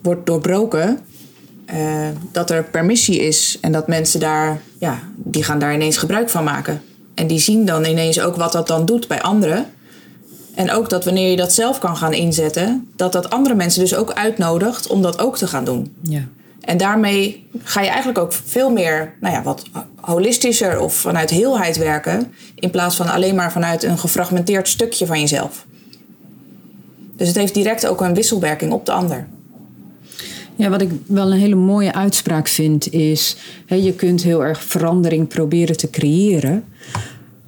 [0.03, 0.99] wordt doorbroken,
[1.67, 6.31] eh, dat er permissie is en dat mensen daar, ja, die gaan daar ineens gebruik
[6.31, 6.83] van maken.
[7.15, 9.67] En die zien dan ineens ook wat dat dan doet bij anderen.
[10.55, 13.95] En ook dat wanneer je dat zelf kan gaan inzetten, dat dat andere mensen dus
[13.95, 15.97] ook uitnodigt om dat ook te gaan doen.
[16.03, 16.23] Ja.
[16.61, 19.63] En daarmee ga je eigenlijk ook veel meer, nou ja, wat
[20.01, 25.21] holistischer of vanuit heelheid werken, in plaats van alleen maar vanuit een gefragmenteerd stukje van
[25.21, 25.67] jezelf.
[27.17, 29.27] Dus het heeft direct ook een wisselwerking op de ander.
[30.57, 35.29] Ja, wat ik wel een hele mooie uitspraak vind is: je kunt heel erg verandering
[35.29, 36.65] proberen te creëren.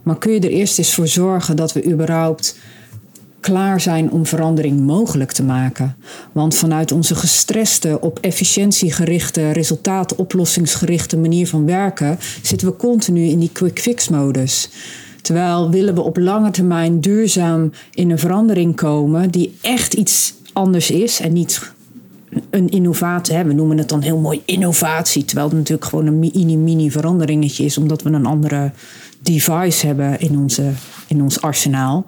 [0.03, 2.57] Maar kun je er eerst eens voor zorgen dat we überhaupt
[3.41, 5.97] klaar zijn om verandering mogelijk te maken?
[6.33, 13.39] Want vanuit onze gestreste, op efficiëntie gerichte, resultaat-oplossingsgerichte manier van werken zitten we continu in
[13.39, 14.69] die quick fix modus.
[15.29, 20.91] Terwijl willen we op lange termijn duurzaam in een verandering komen die echt iets anders
[20.91, 21.73] is en niet
[22.51, 23.35] een innovatie.
[23.35, 27.65] Hè, we noemen het dan heel mooi innovatie, terwijl het natuurlijk gewoon een mini-mini veranderingetje
[27.65, 28.71] is, omdat we een andere
[29.19, 30.71] device hebben in, onze,
[31.07, 32.07] in ons arsenaal.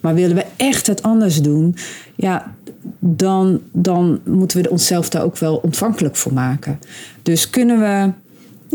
[0.00, 1.76] Maar willen we echt het anders doen,
[2.14, 2.54] ja,
[2.98, 6.80] dan, dan moeten we onszelf daar ook wel ontvankelijk voor maken.
[7.22, 8.12] Dus kunnen we,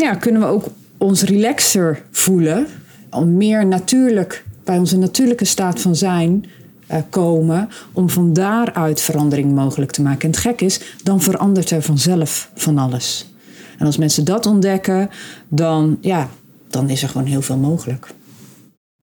[0.01, 0.65] ja, kunnen we ook
[0.97, 2.67] ons relaxer voelen,
[3.21, 6.45] meer natuurlijk bij onze natuurlijke staat van zijn
[6.87, 10.21] eh, komen om van daaruit verandering mogelijk te maken.
[10.21, 13.31] En het gek is, dan verandert er vanzelf van alles.
[13.77, 15.09] En als mensen dat ontdekken,
[15.47, 16.29] dan, ja,
[16.69, 18.07] dan is er gewoon heel veel mogelijk.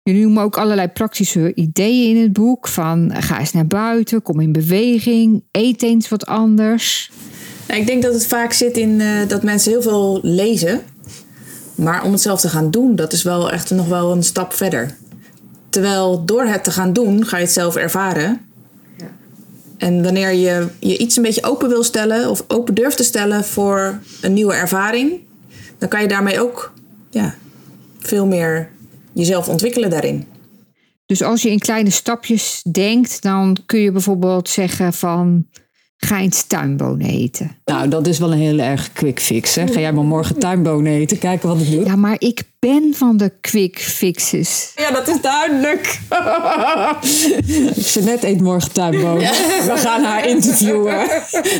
[0.03, 2.67] Jullie noemen ook allerlei praktische ideeën in het boek.
[2.67, 7.11] Van ga eens naar buiten, kom in beweging, eet eens wat anders.
[7.67, 10.81] Nou, ik denk dat het vaak zit in eh, dat mensen heel veel lezen.
[11.79, 14.53] Maar om het zelf te gaan doen, dat is wel echt nog wel een stap
[14.53, 14.95] verder.
[15.69, 18.41] Terwijl door het te gaan doen, ga je het zelf ervaren.
[19.77, 23.43] En wanneer je je iets een beetje open wil stellen of open durft te stellen
[23.43, 25.19] voor een nieuwe ervaring,
[25.77, 26.73] dan kan je daarmee ook
[27.09, 27.35] ja,
[27.99, 28.69] veel meer
[29.13, 30.27] jezelf ontwikkelen daarin.
[31.05, 35.45] Dus als je in kleine stapjes denkt, dan kun je bijvoorbeeld zeggen van
[35.99, 37.55] ga eens tuinbonen eten.
[37.65, 39.55] Nou, dat is wel een heel erg quick fix.
[39.55, 39.67] Hè?
[39.67, 41.85] Ga jij maar morgen tuinbonen eten, kijken wat ik doe.
[41.85, 44.71] Ja, maar ik ben van de quick fixes.
[44.75, 45.99] Ja, dat is duidelijk.
[47.93, 49.29] Jeanette eet morgen tuinbonen.
[49.65, 50.95] We gaan haar interviewen.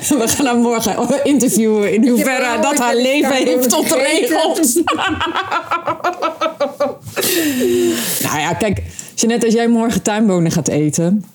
[0.10, 4.73] We gaan haar morgen interviewen in hoeverre dat haar leven heeft ontregeld.
[8.23, 8.82] nou ja, kijk,
[9.15, 11.25] Jeanette, als jij morgen tuinbonen gaat eten...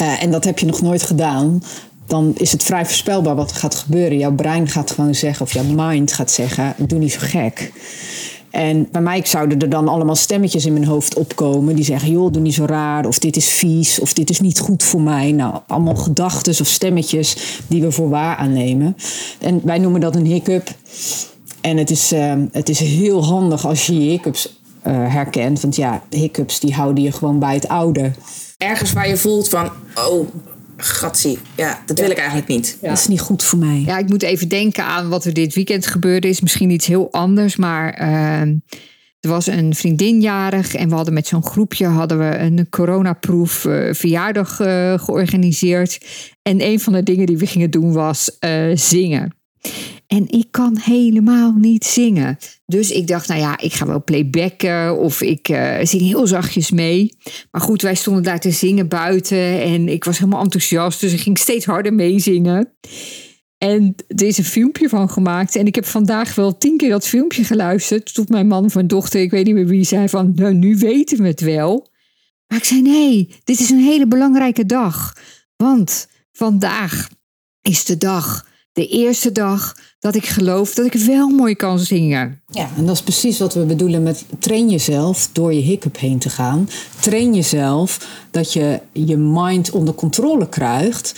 [0.00, 1.62] Uh, en dat heb je nog nooit gedaan
[2.06, 4.18] dan is het vrij voorspelbaar wat er gaat gebeuren.
[4.18, 7.72] Jouw brein gaat gewoon zeggen, of jouw mind gaat zeggen: doe niet zo gek.
[8.54, 12.32] En bij mij zouden er dan allemaal stemmetjes in mijn hoofd opkomen die zeggen: joh,
[12.32, 15.32] doe niet zo raar, of dit is vies, of dit is niet goed voor mij.
[15.32, 17.36] Nou, allemaal gedachten of stemmetjes
[17.66, 18.96] die we voor waar aannemen.
[19.40, 20.68] En wij noemen dat een hiccup.
[21.60, 25.60] En het is, uh, het is heel handig als je je hiccups uh, herkent.
[25.60, 28.12] Want ja, hiccups die houden je gewoon bij het oude.
[28.56, 30.28] Ergens waar je voelt van: oh,
[30.84, 32.78] gatsie, ja, dat wil ik eigenlijk niet.
[32.80, 33.82] Dat is niet goed voor mij.
[33.86, 36.28] Ja, ik moet even denken aan wat er dit weekend gebeurde.
[36.28, 38.40] Is misschien iets heel anders, maar uh,
[39.20, 43.94] er was een vriendinjarig en we hadden met zo'n groepje hadden we een coronaproef uh,
[43.94, 45.98] verjaardag uh, georganiseerd.
[46.42, 49.34] En een van de dingen die we gingen doen was uh, zingen.
[50.06, 52.38] En ik kan helemaal niet zingen.
[52.66, 56.70] Dus ik dacht, nou ja, ik ga wel playbacken of ik uh, zing heel zachtjes
[56.70, 57.16] mee.
[57.50, 61.00] Maar goed, wij stonden daar te zingen buiten en ik was helemaal enthousiast.
[61.00, 62.72] Dus ik ging steeds harder meezingen.
[63.58, 65.56] En er is een filmpje van gemaakt.
[65.56, 68.14] En ik heb vandaag wel tien keer dat filmpje geluisterd.
[68.14, 70.32] Tot mijn man of mijn dochter, ik weet niet meer wie, zei van...
[70.34, 71.88] Nou, nu weten we het wel.
[72.46, 75.16] Maar ik zei, nee, dit is een hele belangrijke dag.
[75.56, 77.08] Want vandaag
[77.62, 82.40] is de dag, de eerste dag dat ik geloof dat ik wel mooi kan zingen.
[82.50, 86.18] Ja, en dat is precies wat we bedoelen met train jezelf door je hiccup heen
[86.18, 86.68] te gaan.
[87.00, 91.14] Train jezelf dat je je mind onder controle krijgt.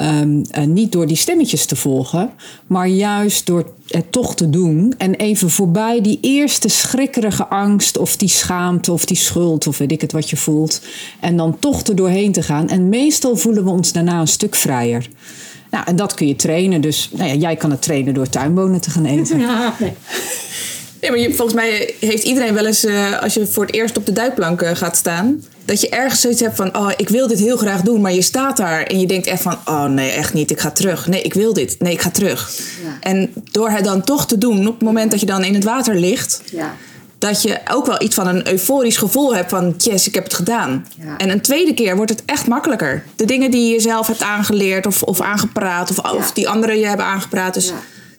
[0.00, 2.30] Uh, niet door die stemmetjes te volgen,
[2.66, 4.94] maar juist door het toch te doen.
[4.98, 9.92] En even voorbij die eerste schrikkerige angst of die schaamte of die schuld of weet
[9.92, 10.82] ik het wat je voelt.
[11.20, 12.68] En dan toch er doorheen te gaan.
[12.68, 15.08] En meestal voelen we ons daarna een stuk vrijer.
[15.70, 16.80] Nou, en dat kun je trainen.
[16.80, 19.40] Dus nou ja, jij kan het trainen door tuinbonen te gaan eten.
[19.48, 19.92] Ja, nee.
[21.00, 23.96] Ja, maar je, volgens mij heeft iedereen wel eens, eh, als je voor het eerst
[23.96, 27.26] op de duikplank eh, gaat staan, dat je ergens zoiets hebt van, oh, ik wil
[27.26, 30.10] dit heel graag doen, maar je staat daar en je denkt echt van, oh nee,
[30.10, 31.06] echt niet, ik ga terug.
[31.06, 31.76] Nee, ik wil dit.
[31.78, 32.52] Nee, ik ga terug.
[32.84, 32.96] Ja.
[33.00, 35.64] En door het dan toch te doen, op het moment dat je dan in het
[35.64, 36.74] water ligt, Ja.
[37.18, 40.34] Dat je ook wel iets van een euforisch gevoel hebt van, yes, ik heb het
[40.34, 40.86] gedaan.
[41.02, 41.16] Ja.
[41.16, 43.04] En een tweede keer wordt het echt makkelijker.
[43.16, 46.86] De dingen die je zelf hebt aangeleerd of, of aangepraat, of, of die anderen je
[46.86, 47.54] hebben aangepraat.
[47.54, 47.74] Dus Ja.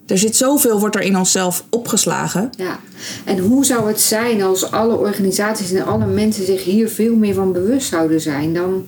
[0.08, 2.50] er zit zoveel, wordt er in onszelf opgeslagen.
[2.58, 2.80] Ja,
[3.26, 7.34] en hoe zou het zijn als alle organisaties en alle mensen zich hier veel meer
[7.34, 8.54] van bewust zouden zijn?
[8.54, 8.86] Dan,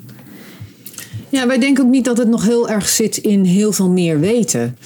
[1.29, 4.19] Ja, wij denken ook niet dat het nog heel erg zit in heel veel meer
[4.19, 4.77] weten.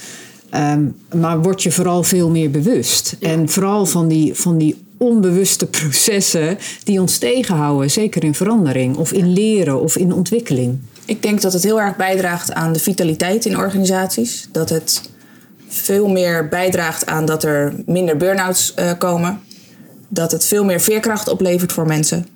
[0.50, 0.84] Ehm,
[1.16, 3.16] maar word je vooral veel meer bewust.
[3.20, 7.90] En vooral van die, van die onbewuste processen die ons tegenhouden.
[7.90, 10.78] Zeker in verandering of in leren of in ontwikkeling.
[11.04, 14.48] Ik denk dat het heel erg bijdraagt aan de vitaliteit in organisaties.
[14.52, 15.02] Dat het
[15.68, 19.40] veel meer bijdraagt aan dat er minder burn-outs eh, komen.
[20.08, 22.26] Dat het veel meer veerkracht oplevert voor mensen.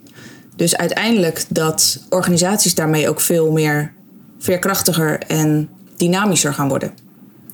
[0.56, 3.92] Dus uiteindelijk dat organisaties daarmee ook veel meer
[4.38, 6.92] veerkrachtiger en dynamischer gaan worden.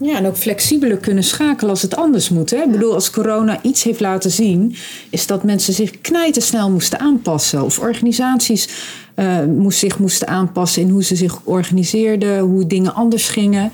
[0.00, 2.50] Ja, en ook flexibeler kunnen schakelen als het anders moet.
[2.50, 2.56] Hè?
[2.56, 4.76] Ik bedoel, als corona iets heeft laten zien,
[5.10, 7.62] is dat mensen zich knijtersnel moesten aanpassen.
[7.62, 8.68] Of organisaties
[9.14, 13.70] eh, moest, zich moesten aanpassen in hoe ze zich organiseerden, hoe dingen anders gingen.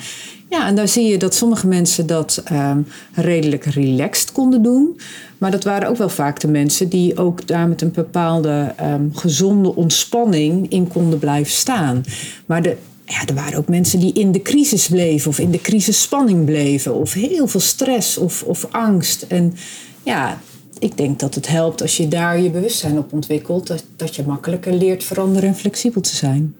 [0.50, 2.80] Ja, en daar zie je dat sommige mensen dat ehm,
[3.14, 5.00] redelijk relaxed konden doen.
[5.38, 9.04] Maar dat waren ook wel vaak de mensen die ook daar met een bepaalde ehm,
[9.12, 12.04] gezonde ontspanning in konden blijven staan.
[12.46, 12.76] Maar de,
[13.12, 16.94] ja, er waren ook mensen die in de crisis bleven of in de crisisspanning bleven.
[16.94, 19.22] Of heel veel stress of, of angst.
[19.22, 19.54] En
[20.02, 20.40] ja,
[20.78, 23.66] ik denk dat het helpt als je daar je bewustzijn op ontwikkelt.
[23.66, 26.54] Dat, dat je makkelijker leert veranderen en flexibel te zijn.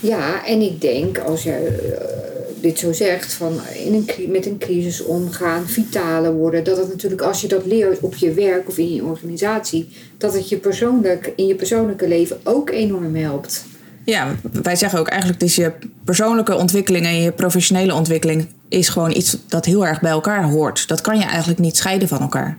[0.00, 2.26] ja, en ik denk als je eh,
[2.60, 7.22] dit zo zegt, van in een, met een crisis omgaan, vitaler worden, dat het natuurlijk
[7.22, 9.88] als je dat leert op je werk of in je organisatie,
[10.18, 13.64] dat het je persoonlijk, in je persoonlijke leven ook enorm helpt.
[14.06, 15.72] Ja, wij zeggen ook eigenlijk dus je
[16.04, 20.88] persoonlijke ontwikkeling en je professionele ontwikkeling is gewoon iets dat heel erg bij elkaar hoort.
[20.88, 22.58] Dat kan je eigenlijk niet scheiden van elkaar.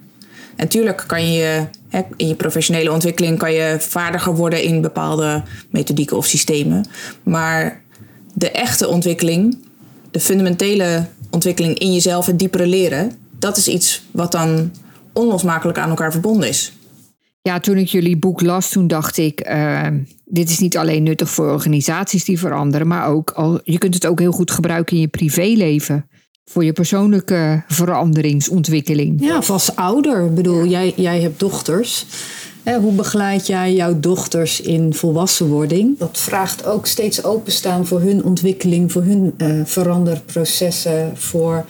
[0.57, 6.17] Natuurlijk kan je hè, in je professionele ontwikkeling kan je vaardiger worden in bepaalde methodieken
[6.17, 6.85] of systemen.
[7.23, 7.81] Maar
[8.33, 9.57] de echte ontwikkeling,
[10.11, 14.71] de fundamentele ontwikkeling in jezelf, het diepere leren, dat is iets wat dan
[15.13, 16.71] onlosmakelijk aan elkaar verbonden is.
[17.47, 19.87] Ja, toen ik jullie boek las, toen dacht ik, eh,
[20.25, 24.05] dit is niet alleen nuttig voor organisaties die veranderen, maar ook, al, je kunt het
[24.05, 26.09] ook heel goed gebruiken in je privéleven.
[26.45, 29.23] Voor je persoonlijke veranderingsontwikkeling.
[29.25, 30.25] Ja, of als ouder.
[30.25, 32.05] Ik bedoel, jij, jij hebt dochters.
[32.63, 35.97] Hè, hoe begeleid jij jouw dochters in volwassenwording?
[35.97, 41.11] Dat vraagt ook steeds openstaan voor hun ontwikkeling, voor hun eh, veranderprocessen.
[41.15, 41.65] Voor,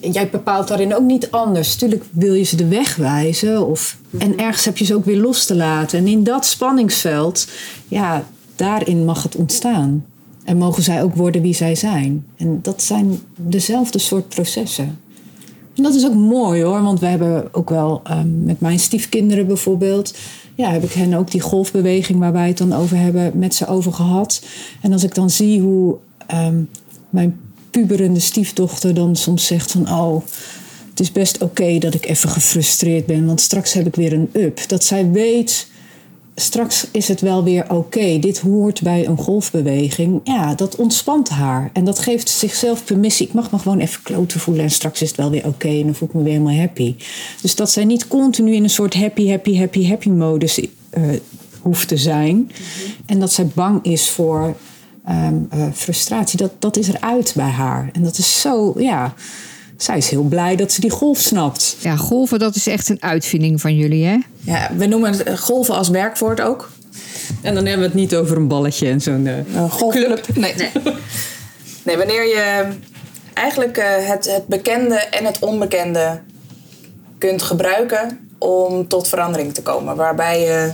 [0.00, 1.74] jij bepaalt daarin ook niet anders.
[1.76, 3.66] Tuurlijk wil je ze de weg wijzen.
[3.66, 5.98] Of, En ergens heb je ze ook weer los te laten.
[5.98, 7.48] En in dat spanningsveld,
[7.88, 8.24] ja,
[8.56, 10.04] daarin mag het ontstaan.
[10.44, 12.26] En mogen zij ook worden wie zij zijn.
[12.36, 15.00] En dat zijn dezelfde soort processen.
[15.74, 19.46] En dat is ook mooi hoor, want we hebben ook wel ehm, met mijn stiefkinderen
[19.46, 20.14] bijvoorbeeld.
[20.54, 23.66] Ja, heb ik hen ook die golfbeweging waar wij het dan over hebben, met ze
[23.66, 24.42] over gehad.
[24.80, 25.96] En als ik dan zie hoe
[26.26, 26.62] ehm,
[27.10, 27.40] mijn
[27.72, 29.92] puberende stiefdochter dan soms zegt van...
[29.92, 30.22] oh,
[30.90, 34.30] het is best oké dat ik even gefrustreerd ben, want straks heb ik weer een
[34.32, 34.68] up.
[34.68, 35.66] Dat zij weet,
[36.34, 38.18] straks is het wel weer oké.
[38.18, 40.20] Dit hoort bij een golfbeweging.
[40.24, 41.70] Ja, dat ontspant haar.
[41.72, 43.26] En dat geeft zichzelf permissie.
[43.26, 45.84] Ik mag me gewoon even kloten voelen en straks is het wel weer oké en
[45.84, 46.94] dan voel ik me weer helemaal happy.
[47.42, 50.60] Dus dat zij niet continu in een soort happy, happy, happy, happy modus
[50.90, 51.02] eh,
[51.60, 52.50] hoeft te zijn.
[53.06, 54.56] En dat zij bang is voor
[55.06, 56.38] ehm, eh, frustratie.
[56.38, 57.90] Dat, dat is eruit bij haar.
[57.92, 59.14] En dat is zo, ja.
[59.76, 61.76] Zij is heel blij dat ze die golf snapt.
[61.80, 64.18] Ja, golven, dat is echt een uitvinding van jullie, hè?
[64.40, 66.70] Ja, we noemen het eh, golven als werkwoord ook.
[67.40, 69.26] En dan hebben we het niet over een balletje en zo'n.
[69.26, 70.26] eh, Een golfclub.
[70.36, 70.54] Nee.
[71.84, 71.96] nee.
[71.96, 72.64] wanneer je
[73.34, 76.20] eigenlijk eh, het, het bekende en het onbekende
[77.18, 79.96] kunt gebruiken om tot verandering te komen.
[79.96, 80.70] Waarbij je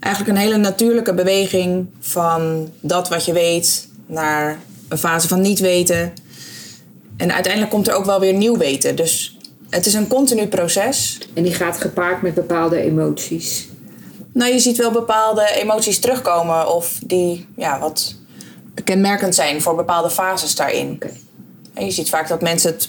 [0.00, 5.58] eigenlijk een hele natuurlijke beweging van dat wat je weet naar een fase van niet
[5.58, 6.12] weten.
[7.16, 8.96] En uiteindelijk komt er ook wel weer nieuw weten.
[8.96, 9.36] Dus
[9.70, 11.18] het is een continu proces.
[11.34, 13.68] En die gaat gepaard met bepaalde emoties.
[14.32, 18.14] Nou, je ziet wel bepaalde emoties terugkomen of die ja, wat
[18.84, 21.02] kenmerkend zijn voor bepaalde fases daarin.
[21.74, 22.88] En je ziet vaak dat mensen het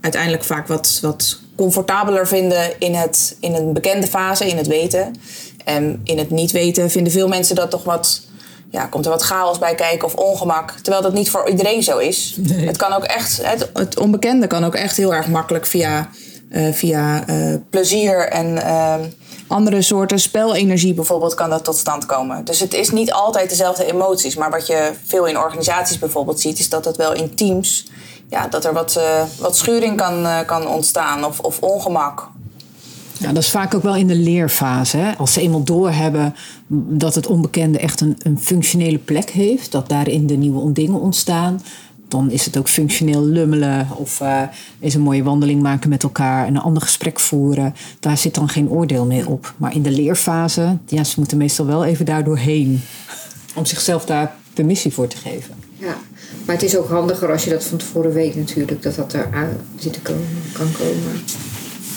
[0.00, 5.14] uiteindelijk vaak wat, wat comfortabeler vinden in, het, in een bekende fase, in het weten.
[5.64, 8.20] En in het niet weten vinden veel mensen dat toch wat,
[8.70, 10.70] ja, komt er wat chaos bij kijken of ongemak.
[10.70, 12.36] Terwijl dat niet voor iedereen zo is.
[12.52, 16.08] Het kan ook echt, het, het onbekende kan ook echt heel erg makkelijk via
[16.52, 18.94] eh, via eh, plezier en eh,
[19.46, 22.44] andere soorten spelenergie bijvoorbeeld kan dat tot stand komen.
[22.44, 24.36] Dus het is niet altijd dezelfde emoties.
[24.36, 27.86] Maar wat je veel in organisaties bijvoorbeeld ziet, is dat het wel in teams,
[28.28, 32.28] ja, dat er wat, eh, wat schuring kan, kan ontstaan of, of ongemak.
[33.18, 34.96] Ja, dat is vaak ook wel in de leerfase.
[34.96, 35.16] Hè?
[35.16, 36.34] Als ze eenmaal doorhebben
[36.88, 41.60] dat het onbekende echt een, een functionele plek heeft, dat daarin de nieuwe dingen ontstaan,
[42.08, 44.42] dan is het ook functioneel lummelen of eh
[44.80, 47.74] eens een mooie wandeling maken met elkaar en een ander gesprek voeren.
[48.00, 49.54] Daar zit dan geen oordeel meer op.
[49.56, 52.80] Maar in de leerfase, ja, ze moeten meestal wel even daar doorheen
[53.54, 55.54] om zichzelf daar permissie voor te geven.
[55.78, 55.96] Ja,
[56.44, 59.28] maar het is ook handiger als je dat van tevoren weet natuurlijk, dat dat er
[59.32, 61.22] aan zit te komen, kan komen.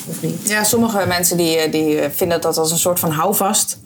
[0.08, 0.48] Of niet?
[0.48, 3.78] Ja, sommige mensen die, eh, die vinden dat als een soort van houvast.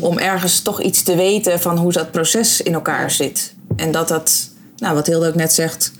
[0.00, 3.54] Om ergens toch iets te weten van hoe dat proces in elkaar zit.
[3.76, 5.92] En dat dat, nou wat Hilde ook net zegt,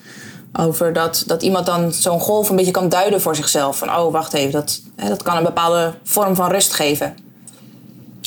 [0.52, 3.78] over dat, dat iemand dan zo'n golf een beetje kan duiden voor zichzelf.
[3.78, 7.14] Van oh, wacht even, dat, hè, dat kan een bepaalde vorm van rust geven.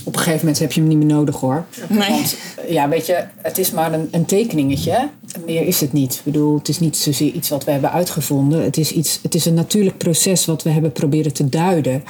[0.03, 1.65] Op een gegeven moment heb je hem niet meer nodig hoor.
[1.87, 2.09] Nee.
[2.09, 2.35] Want
[2.67, 5.09] ja, weet je, het is maar een, een tekeningetje.
[5.45, 6.13] Meer is het niet.
[6.13, 8.63] Ik bedoel, het is niet zozeer iets wat we hebben uitgevonden.
[8.63, 12.03] Het is, iets, het is een natuurlijk proces wat we hebben proberen te duiden.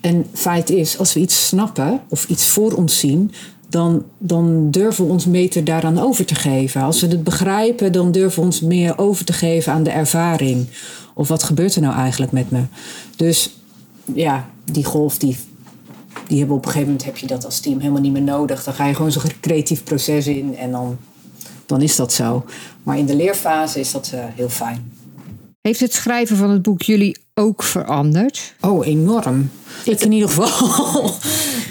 [0.00, 3.32] En feit is, als we iets snappen of iets voor ons zien,
[3.68, 6.82] dan, dan durven we ons beter daaraan over te geven.
[6.82, 10.66] Als we het begrijpen, dan durven we ons meer over te geven aan de ervaring.
[11.14, 12.62] Of wat gebeurt er nou eigenlijk met me?
[13.16, 13.56] Dus
[14.14, 15.36] ja, die golf die
[16.26, 18.64] die hebben op een gegeven moment heb je dat als team helemaal niet meer nodig.
[18.64, 20.98] Dan ga je gewoon zo'n creatief proces in en dan,
[21.66, 22.44] dan is dat zo.
[22.82, 24.92] Maar in de leerfase is dat eh, heel fijn.
[25.60, 28.54] Heeft het schrijven van het boek jullie ook veranderd?
[28.60, 29.50] Oh, enorm.
[29.84, 31.10] Ik in ieder geval.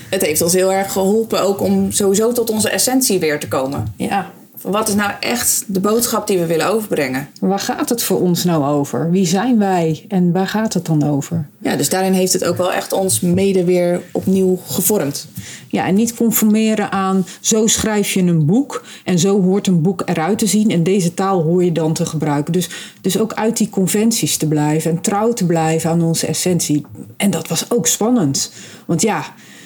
[0.10, 3.94] Het heeft ons heel erg geholpen ook om sowieso tot onze essentie weer te komen.
[3.98, 4.32] ja.
[4.66, 7.30] Wat is nou echt de boodschap die we willen overbrengen?
[7.40, 9.12] Waar gaat het voor ons nou over?
[9.12, 11.48] Wie zijn wij en waar gaat het dan over?
[11.58, 15.28] Ja, dus daarin heeft het ook wel echt ons mede weer opnieuw gevormd.
[15.68, 20.02] Ja, en niet conformeren aan zo schrijf je een boek en zo hoort een boek
[20.06, 22.54] eruit te zien en deze taal hoor je dan te gebruiken.
[22.54, 22.70] Dus,
[23.02, 26.86] dus ook uit die conventies te blijven en trouw te blijven aan onze essentie.
[27.18, 28.52] En dat was ook spannend.
[28.86, 29.26] Want ja,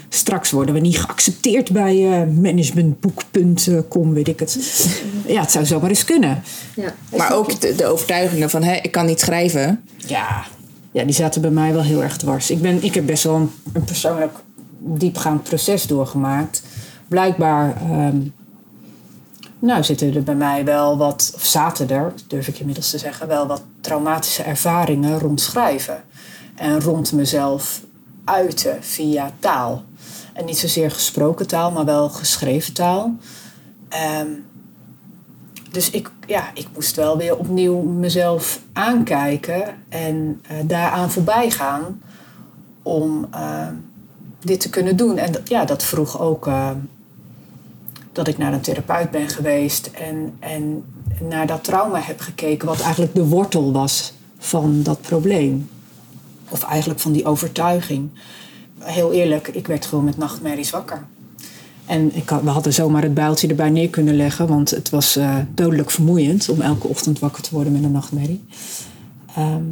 [0.10, 4.58] straks worden we niet geaccepteerd bij eh, managementboek.com, weet ik het.
[5.26, 6.44] Ja, het zou zomaar eens kunnen.
[6.76, 6.94] Ja.
[7.16, 9.84] Maar ook de, de overtuigingen van, hè, ik kan niet schrijven.
[9.96, 10.46] Ja,
[10.92, 12.52] ja, die zaten bij mij wel heel erg dwars.
[12.52, 14.34] Ik, ben, ik heb best wel een, een persoonlijk
[14.80, 16.62] diepgaand proces doorgemaakt.
[17.08, 18.18] Blijkbaar ehm,
[19.60, 23.28] nou, zitten er bij mij wel wat, of zaten er, durf ik inmiddels te zeggen,
[23.28, 26.04] wel wat traumatische ervaringen rond schrijven.
[26.56, 27.82] En rond mezelf
[28.24, 29.84] uiten via taal.
[30.34, 33.16] En niet zozeer gesproken taal, maar wel geschreven taal.
[33.90, 34.28] Ehm,
[35.72, 42.02] dus ik, ja, ik moest wel weer opnieuw mezelf aankijken en eh, daaraan voorbij gaan
[42.82, 43.68] om eh,
[44.40, 45.18] dit te kunnen doen.
[45.18, 46.70] En dat, ja, dat vroeg ook eh,
[48.12, 50.84] dat ik naar een therapeut ben geweest en, en
[51.20, 55.70] naar dat trauma heb gekeken, wat eigenlijk de wortel was van dat probleem.
[56.50, 58.10] Of eigenlijk van die overtuiging.
[58.80, 61.06] Heel eerlijk, ik werd gewoon met nachtmerries wakker.
[61.86, 65.16] En ik had, we hadden zomaar het bijltje erbij neer kunnen leggen, want het was
[65.16, 68.44] eh, dodelijk vermoeiend om elke ochtend wakker te worden met een nachtmerrie.
[69.36, 69.64] Ehm,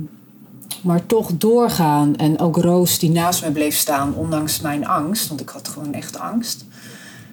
[0.81, 5.41] maar toch doorgaan en ook Roos die naast me bleef staan, ondanks mijn angst, want
[5.41, 6.65] ik had gewoon echt angst.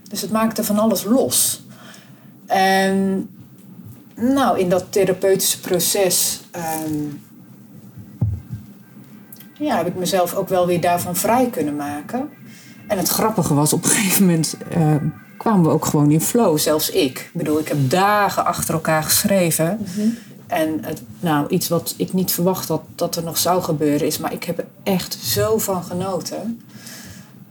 [0.08, 1.62] Dus het maakte van alles los.
[2.46, 3.28] En
[4.14, 6.92] nou, in dat therapeutische proces ehm,
[9.58, 12.30] ja, heb ik mezelf ook wel weer daarvan vrij kunnen maken.
[12.86, 14.96] En het grappige was, op een gegeven moment eh,
[15.36, 17.18] kwamen we ook gewoon in flow, zelfs ik.
[17.18, 19.86] Ik bedoel, ik heb dagen achter elkaar geschreven.
[20.46, 24.18] En het, nou, iets wat ik niet verwacht had dat er nog zou gebeuren is,
[24.18, 26.60] maar ik heb er echt zo van genoten.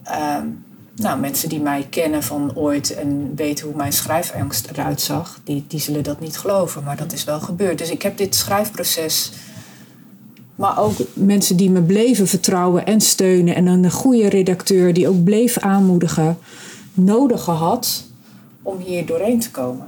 [0.04, 0.46] Ehm,
[0.96, 5.66] nou, mensen die mij kennen van ooit en weten hoe mijn schrijfangst eruit zag, die,
[5.68, 7.78] die zullen dat niet geloven, maar dat is wel gebeurd.
[7.78, 9.32] Dus ik heb dit schrijfproces
[10.56, 13.56] maar ook mensen die me bleven vertrouwen en steunen.
[13.56, 16.38] En een goede redacteur die ook bleef aanmoedigen.
[16.94, 18.04] Nodig gehad
[18.62, 19.88] om hier doorheen te komen.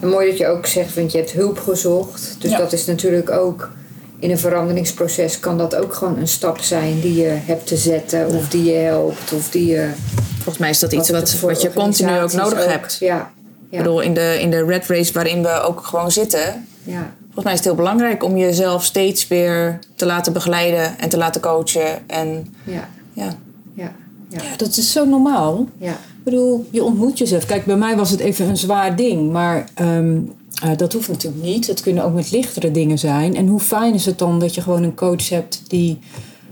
[0.00, 2.36] En mooi dat je ook zegt, want je hebt hulp gezocht.
[2.38, 2.58] Dus Ja.
[2.58, 3.70] dat is natuurlijk ook
[4.18, 8.26] in een veranderingsproces kan dat ook gewoon een stap zijn die je hebt te zetten,
[8.26, 9.90] of die je helpt, of die je.
[10.34, 12.96] Volgens mij is dat iets wat, je continu ook nodig ook- hebt.
[13.00, 13.16] Ja,
[13.70, 16.66] Ik ja, bedoel, in de, in de red race waarin we ook gewoon zitten...
[16.86, 17.14] ja.
[17.22, 21.16] Volgens mij is het heel belangrijk om jezelf steeds weer te laten begeleiden en te
[21.16, 22.08] laten coachen.
[22.08, 23.34] En ja, ja,
[23.74, 23.92] ja.
[24.28, 25.68] Ja, dat is zo normaal.
[25.78, 25.92] Ja.
[25.92, 27.46] Ik bedoel, je ontmoet jezelf.
[27.46, 30.18] Kijk, bij mij was het even een zwaar ding, maar ehm,
[30.62, 31.66] eh, dat hoeft natuurlijk niet.
[31.66, 33.36] Het kunnen ook met lichtere dingen zijn.
[33.36, 35.98] En hoe fijn is het dan dat je gewoon een coach hebt die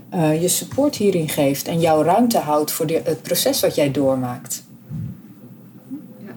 [0.09, 3.91] eh, je support hierin geeft en jouw ruimte houdt voor de, het proces wat jij
[3.91, 4.63] doormaakt.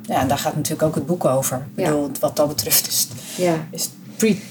[0.09, 1.66] Ja, en daar gaat natuurlijk ook het boek over.
[1.74, 1.90] Ik Ja.
[1.90, 3.68] bedoel, wat dat betreft is, Ja.
[3.70, 3.90] is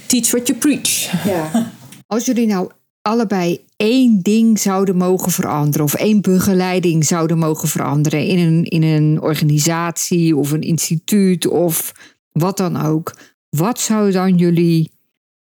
[0.05, 1.24] teach what you preach.
[1.26, 1.72] ja.
[2.08, 2.70] Als jullie nou
[3.01, 8.84] allebei één ding zouden mogen veranderen, of één begeleiding zouden mogen veranderen in een, in
[8.84, 11.91] een organisatie of een instituut of
[12.32, 13.16] wat dan ook,
[13.49, 14.91] wat zou dan jullie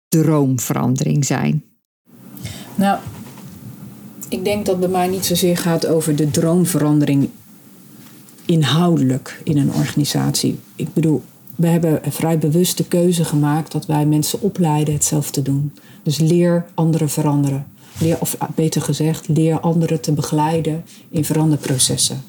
[0.08, 1.64] droomverandering zijn?
[2.74, 2.98] Nou,
[4.28, 7.30] ik denk dat bij mij niet zozeer gaat over de droomverandering
[8.46, 10.58] inhoudelijk in een organisatie.
[10.76, 11.22] Ik bedoel,
[11.56, 15.72] we hebben vrij bewuste keuze gemaakt dat wij mensen opleiden het zelf te doen.
[16.02, 17.66] Dus leer anderen veranderen.
[18.00, 22.22] Leer, of beter gezegd, leer anderen te begeleiden in veranderprocessen.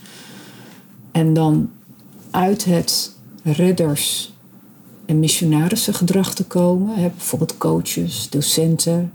[1.11, 1.70] En dan
[2.32, 4.32] uit het redders-
[5.05, 6.95] en missionarissengedrag te komen.
[6.95, 9.11] Bijvoorbeeld coaches, docenten,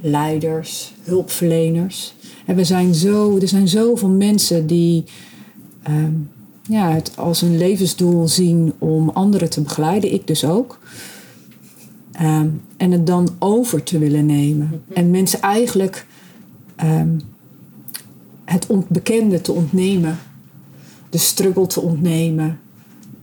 [0.00, 2.14] leiders, hulpverleners.
[2.46, 5.04] En we zijn zo, er zijn zoveel mensen die
[5.82, 6.12] ehm,
[6.68, 10.12] ja, het als een levensdoel zien om anderen te begeleiden.
[10.12, 10.78] Ik dus ook.
[12.12, 14.82] Ehm, en het dan over te willen nemen.
[14.92, 16.06] En mensen eigenlijk
[16.76, 17.18] ehm,
[18.44, 20.18] het onbekende te ontnemen.
[21.10, 22.60] De struggle te ontnemen.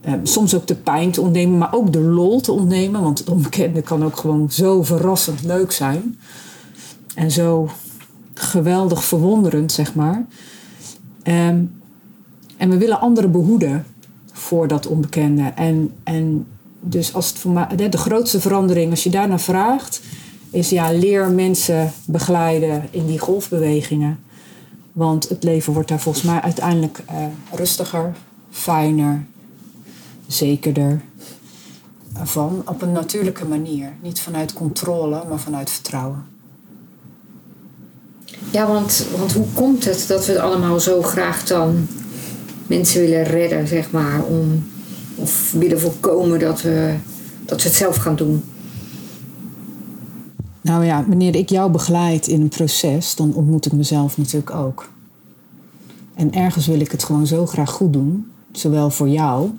[0.00, 3.02] Ehm, soms ook de pijn te ontnemen, maar ook de lol te ontnemen.
[3.02, 6.18] Want het onbekende kan ook gewoon zo verrassend leuk zijn.
[7.14, 7.70] En zo
[8.34, 10.26] geweldig verwonderend, zeg maar.
[11.22, 11.64] Ehm,
[12.56, 13.86] en we willen anderen behoeden
[14.32, 15.52] voor dat onbekende.
[15.54, 16.46] En, en
[16.80, 20.00] dus als het voor de, grootste verandering, als je daarnaar vraagt,
[20.50, 24.18] is ja, leer mensen begeleiden in die golfbewegingen.
[24.92, 27.16] Want het leven wordt daar volgens mij uiteindelijk eh,
[27.52, 28.12] rustiger,
[28.50, 29.24] fijner,
[30.26, 31.00] zekerder
[32.22, 33.92] van op een natuurlijke manier.
[34.02, 36.24] Niet vanuit controle, maar vanuit vertrouwen.
[38.50, 41.88] Ja, want, want hoe komt het dat we het allemaal zo graag dan
[42.66, 44.64] mensen willen redden, zeg maar, om,
[45.14, 46.94] of willen voorkomen dat we,
[47.44, 48.42] dat we het zelf gaan doen?
[50.60, 54.88] Nou ja, wanneer ik jou begeleid in een proces, dan ontmoet ik mezelf natuurlijk ook.
[56.14, 59.50] En ergens wil ik het gewoon zo graag goed doen, zowel voor jou,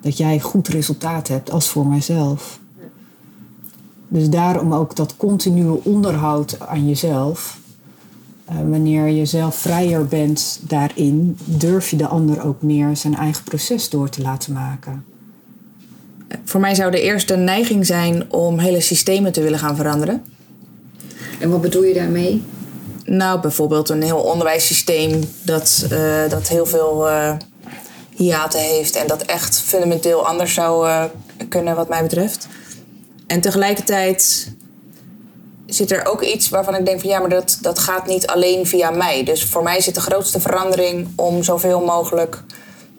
[0.00, 2.60] dat jij goed resultaat hebt, als voor mijzelf.
[4.08, 7.58] Dus daarom ook dat continue onderhoud aan jezelf.
[8.44, 13.44] Eh, wanneer je zelf vrijer bent daarin, durf je de ander ook meer zijn eigen
[13.44, 15.04] proces door te laten maken.
[16.44, 20.24] Voor mij zou de eerste neiging zijn om hele systemen te willen gaan veranderen.
[21.38, 22.42] En wat bedoel je daarmee?
[23.04, 27.36] Nou, bijvoorbeeld een heel onderwijssysteem dat, eh, dat heel veel eh
[28.16, 31.04] hiaten heeft en dat echt fundamenteel anders zou eh,
[31.48, 32.48] kunnen, wat mij betreft.
[33.26, 34.48] En tegelijkertijd
[35.74, 38.66] zit er ook iets waarvan ik denk van ja, maar dat, dat gaat niet alleen
[38.66, 39.24] via mij.
[39.24, 42.42] Dus voor mij zit de grootste verandering om zoveel mogelijk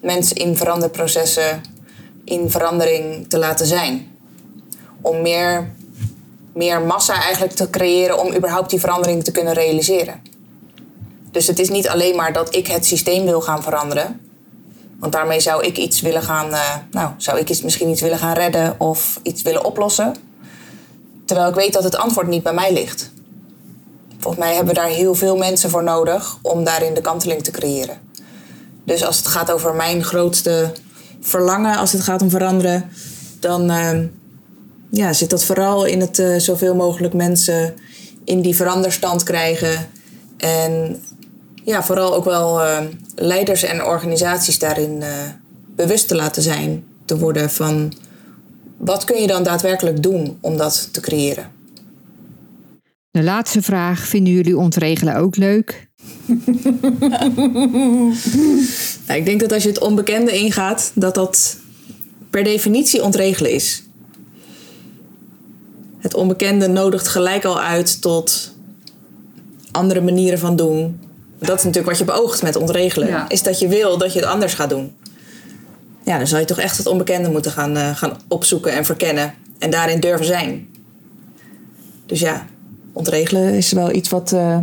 [0.00, 1.62] mensen in veranderprocessen
[2.24, 4.18] in verandering te laten zijn.
[5.00, 5.70] Om meer,
[6.52, 10.22] meer massa eigenlijk te creëren om überhaupt die verandering te kunnen realiseren.
[11.30, 14.20] Dus het is niet alleen maar dat ik het systeem wil gaan veranderen.
[14.98, 18.18] Want daarmee zou ik iets willen gaan, eh, nou, zou ik iets, misschien iets willen
[18.18, 20.14] gaan redden of iets willen oplossen.
[21.26, 23.10] Terwijl ik weet dat het antwoord niet bij mij ligt.
[24.18, 27.50] Volgens mij hebben we daar heel veel mensen voor nodig om daarin de kanteling te
[27.50, 27.98] creëren.
[28.84, 30.72] Dus als het gaat over mijn grootste
[31.20, 32.90] verlangen, als het gaat om veranderen,
[33.40, 33.98] dan eh,
[34.90, 37.74] ja, zit dat vooral in het eh, zoveel mogelijk mensen
[38.24, 39.88] in die veranderstand krijgen.
[40.36, 41.02] En
[41.64, 42.78] ja, vooral ook wel eh,
[43.14, 45.08] leiders en organisaties daarin eh,
[45.76, 47.92] bewust te laten zijn, te worden van
[48.76, 51.50] wat kun je dan daadwerkelijk doen om dat te creëren.
[53.10, 55.88] De laatste vraag, vinden jullie ontregelen ook leuk?
[59.06, 61.56] Nou, ik denk dat als je het onbekende ingaat, dat dat
[62.30, 63.82] per definitie ontregelen is.
[65.98, 68.54] Het onbekende nodigt gelijk al uit tot
[69.70, 71.00] andere manieren van doen.
[71.38, 73.08] Dat is natuurlijk wat je beoogt met ontregelen.
[73.08, 73.28] Ja.
[73.28, 74.96] Is dat je wil dat je het anders gaat doen.
[76.06, 79.34] Ja, dan zal je toch echt het onbekende moeten gaan, eh, gaan opzoeken en verkennen.
[79.58, 80.68] En daarin durven zijn.
[82.06, 82.46] Dus ja,
[82.92, 84.58] ontregelen is wel iets wat, eh,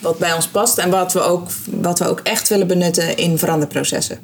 [0.00, 0.78] wat bij ons past.
[0.78, 4.18] En wat we, ook, wat we ook echt willen benutten in veranderprocessen.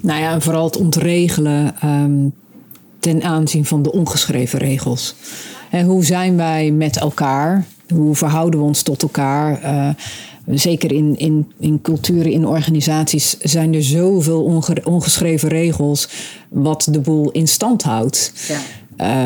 [0.00, 2.28] Nou ja, en vooral het ontregelen ehm,
[2.98, 5.14] ten aanzien van de ongeschreven regels.
[5.70, 7.66] En hoe zijn wij met elkaar?
[7.94, 9.62] Hoe verhouden we ons tot elkaar?
[9.64, 9.88] Uh,
[10.46, 16.08] zeker in, in, in culturen, in organisaties zijn er zoveel ongeschreven regels
[16.48, 18.32] wat de boel in stand houdt.
[18.48, 18.58] Ja.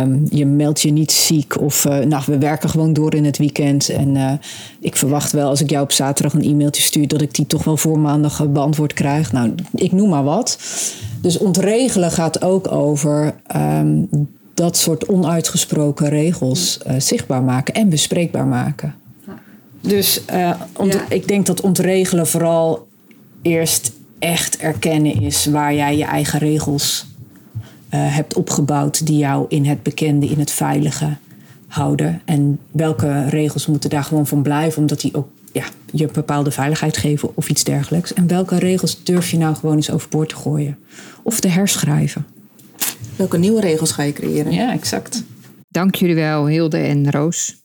[0.00, 3.38] Um, je meldt je niet ziek of uh, nou, we werken gewoon door in het
[3.38, 3.88] weekend.
[3.88, 4.32] En uh,
[4.80, 7.64] ik verwacht wel als ik jou op zaterdag een e-mailtje stuur, dat ik die toch
[7.64, 9.32] wel voor maandag beantwoord krijg.
[9.32, 10.58] Nou, ik noem maar wat.
[11.20, 14.08] Dus ontregelen gaat ook over um,
[14.56, 18.94] dat soort onuitgesproken regels uh, zichtbaar maken en bespreekbaar maken.
[19.80, 20.68] Dus ja.
[21.08, 22.86] ik denk dat ontregelen vooral
[23.42, 27.06] eerst echt erkennen is waar jij je eigen regels
[27.94, 31.16] uh, hebt opgebouwd die jou in het bekende, in het veilige
[31.66, 32.22] houden.
[32.24, 36.50] En welke regels moeten daar gewoon van blijven, omdat die ook ja, je een bepaalde
[36.50, 38.14] veiligheid geven of iets dergelijks.
[38.14, 40.78] En welke regels durf je nou gewoon eens overboord te gooien
[41.22, 42.26] of te herschrijven?
[43.16, 44.52] Welke nieuwe regels ga je creëren?
[44.52, 45.24] Ja, exact.
[45.68, 47.64] Dank jullie wel, Hilde en Roos.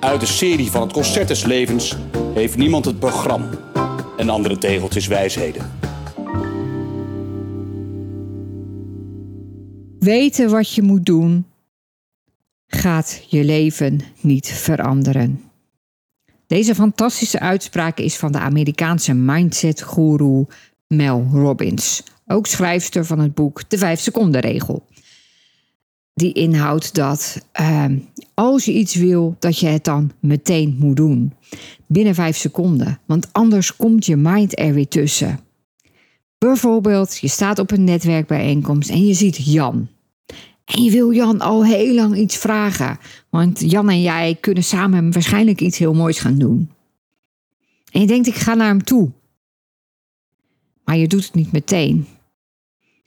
[0.00, 1.96] Uit de serie van het Concert des Levens
[2.34, 3.50] heeft niemand het programma
[4.16, 5.70] en andere tegeltjes wijsheden.
[9.98, 11.46] Weten wat je moet doen
[12.66, 15.42] gaat je leven niet veranderen.
[16.46, 20.46] Deze fantastische uitspraak is van de Amerikaanse mindset-guru
[20.86, 24.86] Mel Robbins, ook schrijfster van het boek De 5 seconden regel.
[26.14, 27.84] Die inhoudt dat uh,
[28.34, 31.32] als je iets wil, dat je het dan meteen moet doen.
[31.86, 35.40] Binnen 5 seconden, want anders komt je mind er weer tussen.
[36.38, 39.88] Bijvoorbeeld, je staat op een netwerkbijeenkomst en je ziet Jan.
[40.64, 42.98] En je wil Jan al heel lang iets vragen,
[43.30, 46.70] want Jan en jij kunnen samen waarschijnlijk iets heel moois gaan doen.
[47.92, 49.10] En je denkt, ik ga naar hem toe.
[50.84, 52.06] Maar je doet het niet meteen.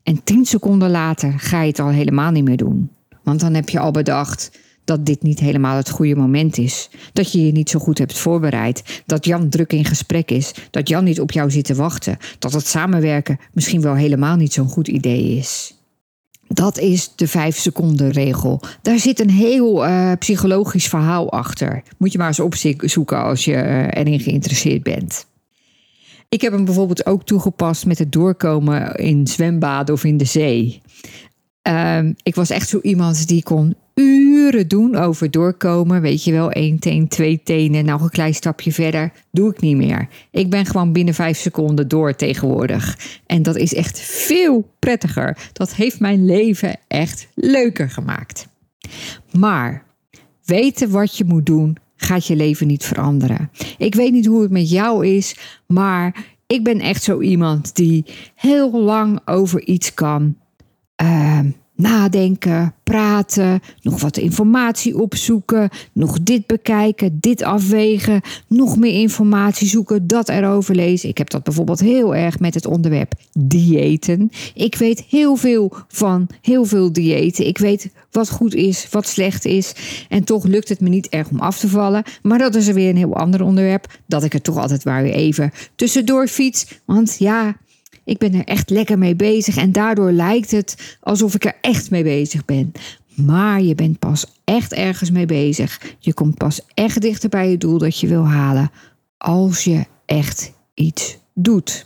[0.03, 2.89] En tien seconden later ga je het al helemaal niet meer doen.
[3.23, 4.51] Want dan heb je al bedacht
[4.83, 6.89] dat dit niet helemaal het goede moment is.
[7.13, 9.03] Dat je je niet zo goed hebt voorbereid.
[9.05, 10.53] Dat Jan druk in gesprek is.
[10.71, 12.17] Dat Jan niet op jou zit te wachten.
[12.39, 15.75] Dat het samenwerken misschien wel helemaal niet zo'n goed idee is.
[16.47, 18.61] Dat is de vijf seconden regel.
[18.81, 21.83] Daar zit een heel uh, psychologisch verhaal achter.
[21.97, 25.25] Moet je maar eens opzoeken als je uh, erin geïnteresseerd bent.
[26.31, 30.81] Ik heb hem bijvoorbeeld ook toegepast met het doorkomen in zwembaden of in de zee.
[31.67, 36.01] Um, ik was echt zo iemand die kon uren doen over doorkomen.
[36.01, 39.11] Weet je wel, één teen, twee tenen, nog een klein stapje verder.
[39.31, 40.07] Doe ik niet meer.
[40.31, 42.97] Ik ben gewoon binnen vijf seconden door tegenwoordig.
[43.25, 45.37] En dat is echt veel prettiger.
[45.53, 48.47] Dat heeft mijn leven echt leuker gemaakt.
[49.31, 49.83] Maar
[50.45, 53.51] weten wat je moet doen gaat je leven niet veranderen.
[53.77, 55.35] Ik weet niet hoe het met jou is,
[55.67, 60.35] maar ik ben echt zo iemand die heel lang over iets kan.
[61.03, 61.39] Uh,
[61.81, 70.07] nadenken, praten, nog wat informatie opzoeken, nog dit bekijken, dit afwegen, nog meer informatie zoeken,
[70.07, 71.09] dat erover lezen.
[71.09, 74.31] Ik heb dat bijvoorbeeld heel erg met het onderwerp diëten.
[74.53, 77.47] Ik weet heel veel van heel veel diëten.
[77.47, 79.73] Ik weet wat goed is, wat slecht is.
[80.09, 82.03] En toch lukt het me niet erg om af te vallen.
[82.21, 83.99] Maar dat is er weer een heel ander onderwerp.
[84.05, 86.81] Dat ik er toch altijd maar weer even tussendoor fiets.
[86.85, 87.55] Want ja,
[88.03, 91.89] ik ben er echt lekker mee bezig en daardoor lijkt het alsof ik er echt
[91.89, 92.71] mee bezig ben.
[93.15, 95.81] Maar je bent pas echt ergens mee bezig.
[95.99, 98.71] Je komt pas echt dichter bij je doel dat je wil halen
[99.17, 101.85] als je echt iets doet.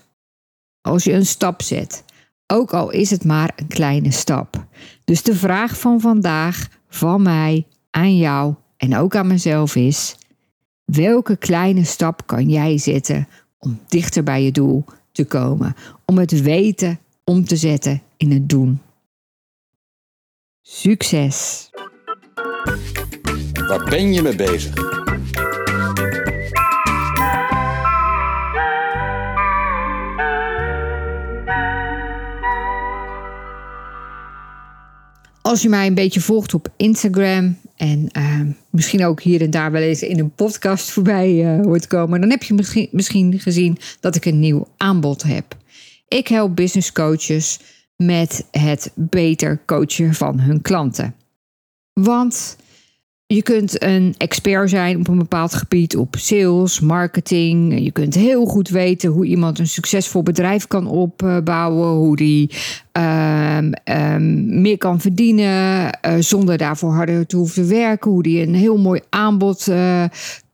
[0.81, 2.03] Als je een stap zet.
[2.47, 4.65] Ook al is het maar een kleine stap.
[5.03, 10.15] Dus de vraag van vandaag, van mij, aan jou en ook aan mezelf is:
[10.85, 13.27] welke kleine stap kan jij zetten
[13.59, 14.85] om dichter bij je doel
[15.15, 15.75] te komen.
[16.05, 18.81] Om het weten om te zetten in het doen.
[20.61, 21.69] Succes!
[23.67, 24.73] Waar ben je mee bezig?
[35.41, 39.71] Als je mij een beetje volgt op Instagram en uh, misschien ook hier en daar
[39.71, 43.77] wel eens in een podcast voorbij uh, hoort komen, dan heb je misschien, misschien gezien
[43.99, 45.57] dat ik een nieuw aanbod heb.
[46.07, 47.59] Ik help business coaches
[47.95, 51.15] met het beter coachen van hun klanten.
[51.93, 52.57] Want
[53.27, 57.79] je kunt een expert zijn op een bepaald gebied, op sales, marketing.
[57.83, 62.51] Je kunt heel goed weten hoe iemand een succesvol bedrijf kan opbouwen, hoe die
[62.97, 63.57] uh,
[64.45, 69.01] meer kan verdienen uh, zonder daarvoor harder te hoeven werken, hoe die een heel mooi
[69.09, 70.03] aanbod uh,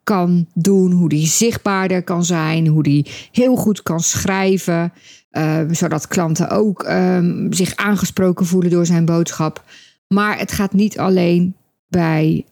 [0.03, 4.93] kan doen, hoe die zichtbaarder kan zijn, hoe die heel goed kan schrijven,
[5.31, 9.63] uh, zodat klanten ook um, zich aangesproken voelen door zijn boodschap.
[10.07, 11.55] Maar het gaat niet alleen
[11.87, 12.50] bij ehm,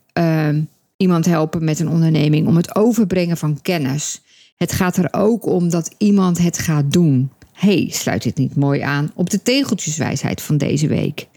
[0.98, 4.22] iemand helpen met een onderneming, om het overbrengen van kennis.
[4.56, 7.32] Het gaat er ook om dat iemand het gaat doen.
[7.54, 11.28] hey, sluit dit niet mooi aan op de tegeltjeswijsheid van deze week?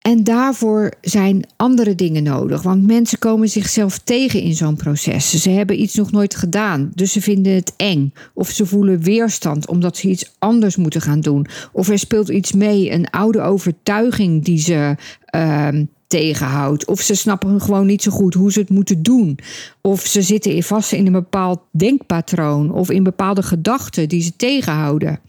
[0.00, 2.62] En daarvoor zijn andere dingen nodig.
[2.62, 5.42] Want mensen komen zichzelf tegen in zo'n proces.
[5.42, 8.12] Ze hebben iets nog nooit gedaan, dus ze vinden het eng.
[8.34, 11.46] Of ze voelen weerstand omdat ze iets anders moeten gaan doen.
[11.72, 14.96] Of er speelt iets mee, een oude overtuiging die ze
[15.34, 15.68] uh,
[16.10, 16.86] tegenhoudt.
[16.86, 19.38] Of ze snappen gewoon niet zo goed hoe ze het moeten doen.
[19.80, 25.20] Of ze zitten vast in een bepaald denkpatroon of in bepaalde gedachten die ze tegenhouden.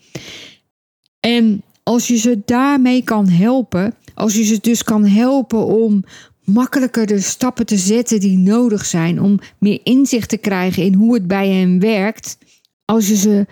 [1.20, 6.04] En als je ze daarmee kan helpen, als je ze dus kan helpen om
[6.44, 11.14] makkelijker de stappen te zetten die nodig zijn, om meer inzicht te krijgen in hoe
[11.14, 12.38] het bij hen werkt,
[12.86, 13.46] als je ze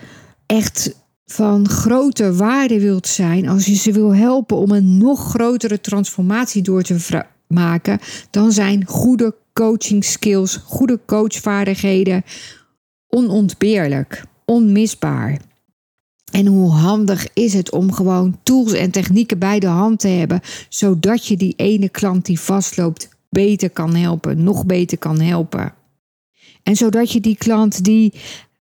[0.45, 0.95] echt
[1.31, 6.61] van grote waarde wilt zijn, als je ze wil helpen om een nog grotere transformatie
[6.61, 7.99] door te maken,
[8.29, 12.23] dan zijn goede coaching skills, goede coachvaardigheden
[13.07, 15.39] onontbeerlijk, onmisbaar.
[16.31, 20.41] En hoe handig is het om gewoon tools en technieken bij de hand te hebben,
[20.69, 25.73] zodat je die ene klant die vastloopt beter kan helpen, nog beter kan helpen.
[26.63, 28.13] En zodat je die klant die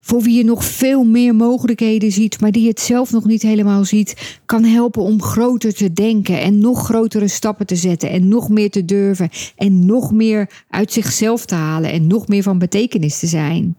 [0.06, 3.84] voor wie je nog veel meer mogelijkheden ziet, maar die het zelf nog niet helemaal
[3.84, 8.48] ziet, kan helpen om groter te denken en nog grotere stappen te zetten en nog
[8.48, 13.18] meer te durven en nog meer uit zichzelf te halen en nog meer van betekenis
[13.18, 13.76] te zijn.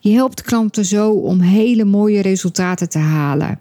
[0.00, 3.60] Je helpt klanten zo om hele mooie resultaten te halen.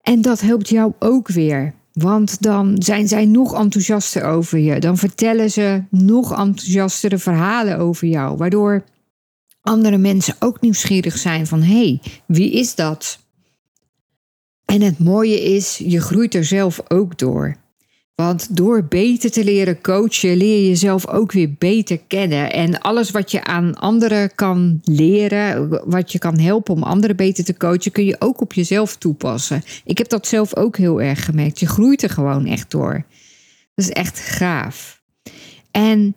[0.00, 1.74] En dat helpt jou ook weer.
[1.92, 4.80] Want dan zijn zij nog enthousiaster over je.
[4.80, 8.36] Dan vertellen ze nog enthousiastere verhalen over jou.
[8.36, 8.84] Waardoor
[9.64, 13.18] andere mensen ook nieuwsgierig zijn van hé, hey, wie is dat?
[14.64, 17.56] En het mooie is, je groeit er zelf ook door.
[18.14, 22.52] Want door beter te leren coachen, leer je jezelf ook weer beter kennen.
[22.52, 27.44] En alles wat je aan anderen kan leren, wat je kan helpen om anderen beter
[27.44, 29.62] te coachen, kun je ook op jezelf toepassen.
[29.84, 31.60] Ik heb dat zelf ook heel erg gemerkt.
[31.60, 33.04] Je groeit er gewoon echt door.
[33.74, 35.02] Dat is echt gaaf.
[35.70, 36.16] En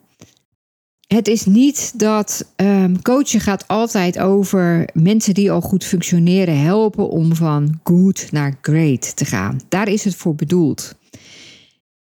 [1.07, 7.09] het is niet dat um, coachen gaat altijd over mensen die al goed functioneren helpen
[7.09, 9.59] om van good naar great te gaan.
[9.69, 10.95] Daar is het voor bedoeld.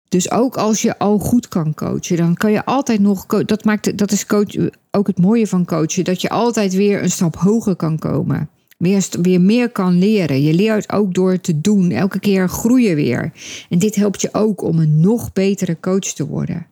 [0.09, 3.27] Dus ook als je al goed kan coachen, dan kan je altijd nog.
[3.27, 7.11] Dat, maakt, dat is coach, ook het mooie van coachen, dat je altijd weer een
[7.11, 8.49] stap hoger kan komen.
[8.79, 10.43] Weer, weer meer kan leren.
[10.43, 11.91] Je leert ook door te doen.
[11.91, 13.33] Elke keer groeien weer.
[13.69, 16.67] En dit helpt je ook om een nog betere coach te worden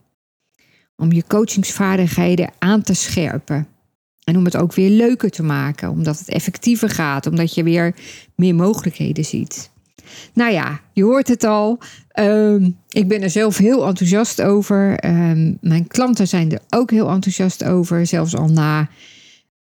[1.02, 3.66] om je coachingsvaardigheden aan te scherpen.
[4.24, 7.94] En om het ook weer leuker te maken, omdat het effectiever gaat, omdat je weer
[8.36, 9.70] meer mogelijkheden ziet.
[10.34, 11.78] Nou ja, je hoort het al.
[12.08, 14.98] Ehm, ik ben er zelf heel enthousiast over.
[14.98, 18.06] Ehm, mijn klanten zijn er ook heel enthousiast over.
[18.06, 18.88] Zelfs al na.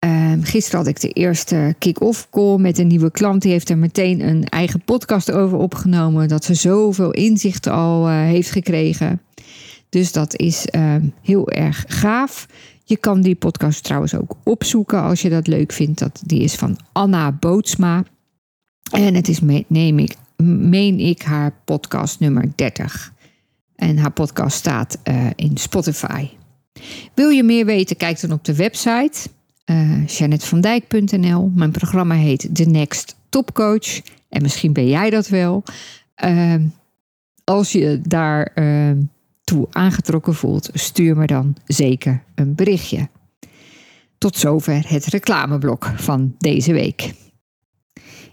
[0.06, 3.42] Um, gisteren had ik de eerste kick-off call met een nieuwe klant.
[3.42, 6.28] Die heeft er meteen een eigen podcast over opgenomen.
[6.28, 9.22] Dat ze zoveel inzicht al uh, heeft gekregen.
[9.92, 12.48] Dus dat is ehm, heel erg gaaf.
[12.84, 16.00] Je kan die podcast trouwens ook opzoeken als je dat leuk vindt.
[16.00, 18.04] Dat, die is van Anna Bootsma.
[18.92, 23.14] En het is, neem ik, meen ik, haar podcast nummer 30.
[23.76, 26.28] En haar podcast staat uh, in Spotify.
[27.14, 27.98] Wil je meer weten?
[27.98, 29.30] Kijk dan op de website
[29.66, 31.52] uh, eh, janetvandijk.nl.
[31.56, 34.02] Mijn programma heet The Next Top Coach.
[34.30, 35.64] En misschien ben jij dat wel.
[36.26, 36.56] Uh,
[37.44, 38.92] als je daar uh,
[39.72, 43.10] aangetrokken voelt, stuur me dan zeker een berichtje.
[44.18, 47.14] Tot zover het reclameblok van deze week.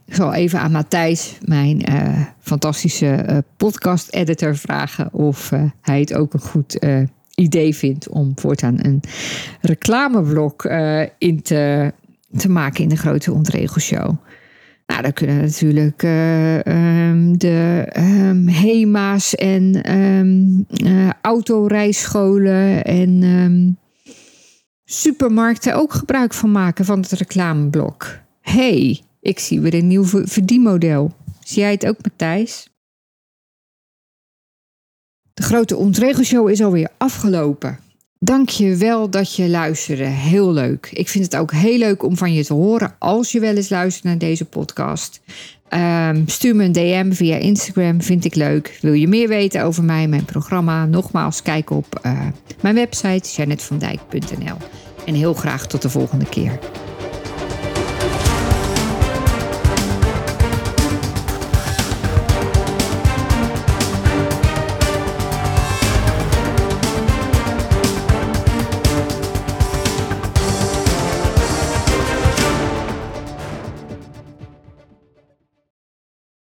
[0.07, 6.15] Ik zal even aan Matthijs, mijn uh, fantastische uh, podcast-editor, vragen of uh, hij het
[6.15, 6.79] ook een goed
[7.35, 9.01] idee vindt om voortaan een
[9.61, 10.65] reclameblok
[11.19, 11.93] in te,
[12.37, 14.17] te maken in de Grote Ontregelshow.
[14.89, 20.67] Nou, daar kunnen natuurlijk uh, um, de um, HEMA's en um,
[21.23, 23.79] autorijscholen en
[24.85, 28.19] supermarkten ook gebruik van maken van het reclameblok.
[28.41, 31.15] hey, ik zie weer een nieuw verdienmodel.
[31.41, 32.69] Zie jij het ook, Matthijs?
[35.35, 37.79] De grote ontregelshow is alweer afgelopen.
[38.21, 40.05] Dank je wel dat je luisterde.
[40.05, 40.89] Heel leuk.
[40.93, 43.69] Ik vind het ook heel leuk om van je te horen als je wel eens
[43.69, 45.21] luistert naar deze podcast.
[45.71, 48.79] Um, stuur me een DM via Instagram, vind ik leuk.
[48.81, 50.87] Wil je meer weten over mij mijn programma?
[50.87, 52.27] Nogmaals, kijk op uh,
[52.61, 54.57] mijn website janetvandijk.nl.
[55.07, 56.59] En heel graag tot de volgende keer.